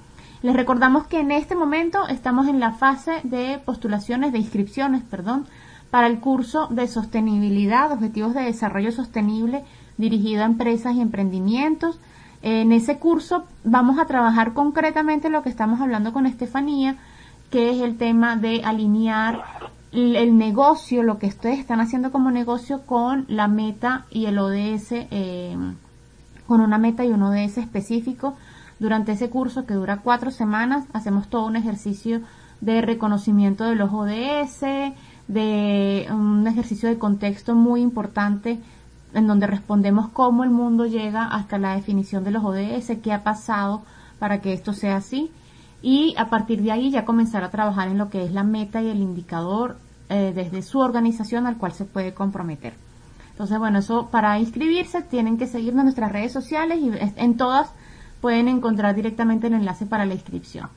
Les 0.42 0.54
recordamos 0.54 1.06
que 1.06 1.20
en 1.20 1.32
este 1.32 1.54
momento 1.54 2.08
estamos 2.08 2.46
en 2.46 2.60
la 2.60 2.72
fase 2.72 3.20
de 3.22 3.58
postulaciones, 3.64 4.32
de 4.32 4.40
inscripciones, 4.40 5.02
perdón, 5.02 5.46
para 5.90 6.08
el 6.08 6.20
curso 6.20 6.66
de 6.66 6.88
sostenibilidad, 6.88 7.90
objetivos 7.90 8.34
de 8.34 8.42
desarrollo 8.42 8.92
sostenible 8.92 9.64
dirigido 9.96 10.42
a 10.42 10.46
empresas 10.46 10.94
y 10.94 11.00
emprendimientos. 11.00 11.98
En 12.46 12.72
ese 12.72 12.98
curso 12.98 13.44
vamos 13.64 13.98
a 13.98 14.04
trabajar 14.04 14.52
concretamente 14.52 15.30
lo 15.30 15.42
que 15.42 15.48
estamos 15.48 15.80
hablando 15.80 16.12
con 16.12 16.26
Estefanía, 16.26 16.96
que 17.48 17.70
es 17.70 17.80
el 17.80 17.96
tema 17.96 18.36
de 18.36 18.62
alinear 18.62 19.42
el 19.92 20.36
negocio, 20.36 21.02
lo 21.02 21.18
que 21.18 21.28
ustedes 21.28 21.58
están 21.58 21.80
haciendo 21.80 22.12
como 22.12 22.30
negocio 22.30 22.82
con 22.82 23.24
la 23.28 23.48
meta 23.48 24.04
y 24.10 24.26
el 24.26 24.38
ODS, 24.38 24.92
eh, 24.92 25.56
con 26.46 26.60
una 26.60 26.76
meta 26.76 27.02
y 27.06 27.12
un 27.12 27.22
ODS 27.22 27.56
específico. 27.56 28.36
Durante 28.78 29.12
ese 29.12 29.30
curso 29.30 29.64
que 29.64 29.72
dura 29.72 30.00
cuatro 30.04 30.30
semanas 30.30 30.84
hacemos 30.92 31.28
todo 31.28 31.46
un 31.46 31.56
ejercicio 31.56 32.20
de 32.60 32.82
reconocimiento 32.82 33.64
de 33.64 33.74
los 33.74 33.90
ODS, 33.90 34.92
de 35.28 36.06
un 36.10 36.46
ejercicio 36.46 36.90
de 36.90 36.98
contexto 36.98 37.54
muy 37.54 37.80
importante 37.80 38.60
en 39.14 39.26
donde 39.26 39.46
respondemos 39.46 40.08
cómo 40.10 40.44
el 40.44 40.50
mundo 40.50 40.86
llega 40.86 41.24
hasta 41.24 41.58
la 41.58 41.74
definición 41.74 42.24
de 42.24 42.32
los 42.32 42.44
ODS, 42.44 42.98
qué 43.02 43.12
ha 43.12 43.22
pasado 43.22 43.82
para 44.18 44.40
que 44.40 44.52
esto 44.52 44.72
sea 44.72 44.96
así 44.96 45.30
y 45.82 46.14
a 46.16 46.28
partir 46.28 46.62
de 46.62 46.72
ahí 46.72 46.90
ya 46.90 47.04
comenzar 47.04 47.44
a 47.44 47.50
trabajar 47.50 47.88
en 47.88 47.98
lo 47.98 48.10
que 48.10 48.24
es 48.24 48.32
la 48.32 48.42
meta 48.42 48.82
y 48.82 48.88
el 48.88 49.00
indicador 49.00 49.76
eh, 50.08 50.32
desde 50.34 50.62
su 50.62 50.80
organización 50.80 51.46
al 51.46 51.58
cual 51.58 51.72
se 51.72 51.84
puede 51.84 52.14
comprometer. 52.14 52.74
Entonces, 53.32 53.58
bueno, 53.58 53.80
eso 53.80 54.08
para 54.10 54.38
inscribirse 54.38 55.02
tienen 55.02 55.36
que 55.36 55.46
seguirnos 55.46 55.80
en 55.80 55.86
nuestras 55.86 56.12
redes 56.12 56.32
sociales 56.32 56.78
y 56.80 56.90
en 57.16 57.36
todas 57.36 57.70
pueden 58.20 58.48
encontrar 58.48 58.94
directamente 58.94 59.48
el 59.48 59.54
enlace 59.54 59.84
para 59.86 60.06
la 60.06 60.14
inscripción. 60.14 60.70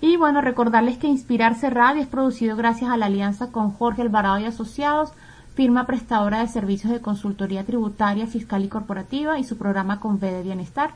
Y 0.00 0.16
bueno, 0.16 0.40
recordarles 0.40 0.98
que 0.98 1.06
Inspirarse 1.06 1.70
Radio 1.70 2.02
es 2.02 2.08
producido 2.08 2.56
gracias 2.56 2.90
a 2.90 2.96
la 2.96 3.06
alianza 3.06 3.52
con 3.52 3.70
Jorge 3.70 4.02
Alvarado 4.02 4.40
y 4.40 4.46
Asociados, 4.46 5.12
firma 5.54 5.86
prestadora 5.86 6.40
de 6.40 6.48
servicios 6.48 6.92
de 6.92 7.00
consultoría 7.00 7.64
tributaria, 7.64 8.26
fiscal 8.26 8.64
y 8.64 8.68
corporativa 8.68 9.38
y 9.38 9.44
su 9.44 9.58
programa 9.58 10.00
con 10.00 10.14
V 10.16 10.32
de 10.32 10.42
Bienestar. 10.42 10.92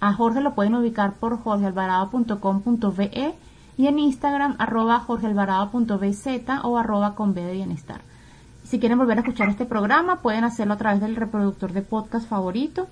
A 0.00 0.12
Jorge 0.12 0.40
lo 0.40 0.54
pueden 0.54 0.76
ubicar 0.76 1.14
por 1.14 1.38
jorgealvarado.com.be 1.38 3.34
y 3.76 3.86
en 3.86 3.98
Instagram 3.98 4.54
arroba 4.58 5.00
jorgealvarado.bz 5.00 6.26
o 6.62 6.78
arroba 6.78 7.14
con 7.14 7.30
V 7.30 7.42
de 7.42 7.52
Bienestar. 7.52 8.00
Si 8.64 8.78
quieren 8.78 8.98
volver 8.98 9.18
a 9.18 9.22
escuchar 9.22 9.48
este 9.48 9.64
programa, 9.64 10.20
pueden 10.20 10.44
hacerlo 10.44 10.74
a 10.74 10.78
través 10.78 11.00
del 11.00 11.16
reproductor 11.16 11.72
de 11.72 11.82
podcast 11.82 12.28
favorito. 12.28 12.86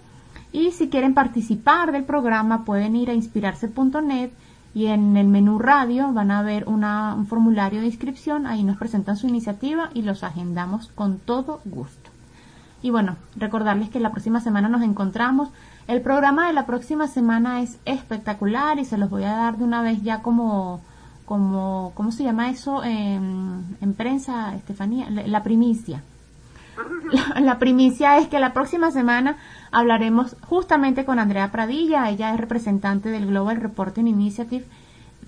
Y 0.53 0.71
si 0.71 0.89
quieren 0.89 1.15
participar 1.15 1.93
del 1.93 2.05
programa, 2.05 2.65
pueden 2.65 2.97
ir 2.97 3.11
a 3.11 3.15
inspirarse.net 3.15 4.31
y 4.77 4.89
en 4.89 5.17
el 5.17 5.27
menú 5.27 5.59
radio 5.59 6.13
van 6.13 6.31
a 6.31 6.43
ver 6.43 6.69
una, 6.69 7.15
un 7.15 7.27
formulario 7.27 7.81
de 7.81 7.87
inscripción, 7.87 8.47
ahí 8.47 8.63
nos 8.63 8.77
presentan 8.77 9.17
su 9.17 9.27
iniciativa 9.27 9.89
y 9.95 10.03
los 10.03 10.23
agendamos 10.23 10.89
con 10.89 11.17
todo 11.17 11.63
gusto. 11.65 12.11
Y 12.83 12.91
bueno, 12.91 13.17
recordarles 13.37 13.89
que 13.89 14.01
la 14.01 14.11
próxima 14.11 14.39
semana 14.39 14.69
nos 14.69 14.83
encontramos. 14.83 15.49
El 15.89 16.03
programa 16.03 16.49
de 16.49 16.53
la 16.53 16.67
próxima 16.67 17.09
semana 17.09 17.63
es 17.63 17.79
espectacular 17.87 18.79
y 18.79 18.85
se 18.85 18.99
los 18.99 19.09
voy 19.09 19.25
a 19.25 19.35
dar 19.35 19.57
de 19.57 19.65
una 19.65 19.81
vez 19.81 20.03
ya 20.03 20.21
como, 20.21 20.83
como 21.25 21.93
¿cómo 21.95 22.13
se 22.13 22.25
llama 22.25 22.51
eso 22.51 22.85
en, 22.85 23.79
en 23.81 23.95
prensa, 23.95 24.55
Estefanía? 24.57 25.09
La, 25.09 25.43
primicia. 25.43 26.03
La, 27.41 27.59
primicia 27.59 28.19
es 28.19 28.29
que 28.29 28.41
la 28.41 28.53
próxima 28.53 28.91
semana 28.91 29.37
hablaremos 29.71 30.37
justamente 30.43 31.05
con 31.05 31.19
Andrea 31.19 31.53
Pradilla, 31.53 32.11
ella 32.11 32.33
es 32.35 32.41
representante 32.41 33.11
del 33.11 33.27
Global 33.27 33.57
Reporting 33.57 34.07
Initiative 34.07 34.65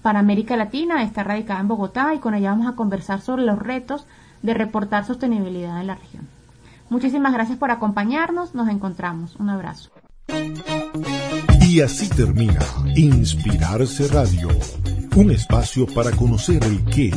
para 0.02 0.18
América 0.18 0.56
Latina, 0.56 1.02
está 1.02 1.24
radicada 1.24 1.60
en 1.60 1.68
Bogotá 1.68 2.14
y 2.14 2.18
con 2.18 2.34
ella 2.34 2.50
vamos 2.50 2.66
a 2.66 2.76
conversar 2.76 3.20
sobre 3.20 3.42
los 3.42 3.58
retos 3.58 4.06
de 4.42 4.54
reportar 4.54 5.04
sostenibilidad 5.04 5.80
en 5.80 5.86
la 5.86 5.94
región. 5.94 6.28
Muchísimas 6.90 7.32
gracias 7.32 7.58
por 7.58 7.70
acompañarnos. 7.70 8.54
Nos 8.54 8.68
encontramos. 8.68 9.36
Un 9.36 9.50
abrazo. 9.50 9.90
Y 11.60 11.80
así 11.80 12.08
termina 12.08 12.60
Inspirarse 12.96 14.08
Radio, 14.08 14.48
un 15.18 15.32
espacio 15.32 15.84
para 15.84 16.12
conocer 16.12 16.62
el 16.62 16.84
qué, 16.84 17.10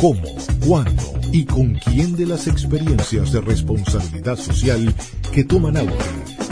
cómo, 0.00 0.22
cuándo 0.66 1.02
y 1.30 1.44
con 1.44 1.74
quién 1.74 2.16
de 2.16 2.26
las 2.26 2.48
experiencias 2.48 3.30
de 3.30 3.40
responsabilidad 3.40 4.36
social 4.36 4.92
que 5.32 5.44
toman 5.44 5.76
auge 5.76 5.94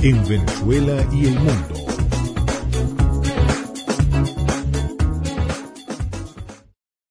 en 0.03 0.23
Venezuela 0.29 1.05
y 1.13 1.27
el 1.27 1.35
mundo 1.35 2.02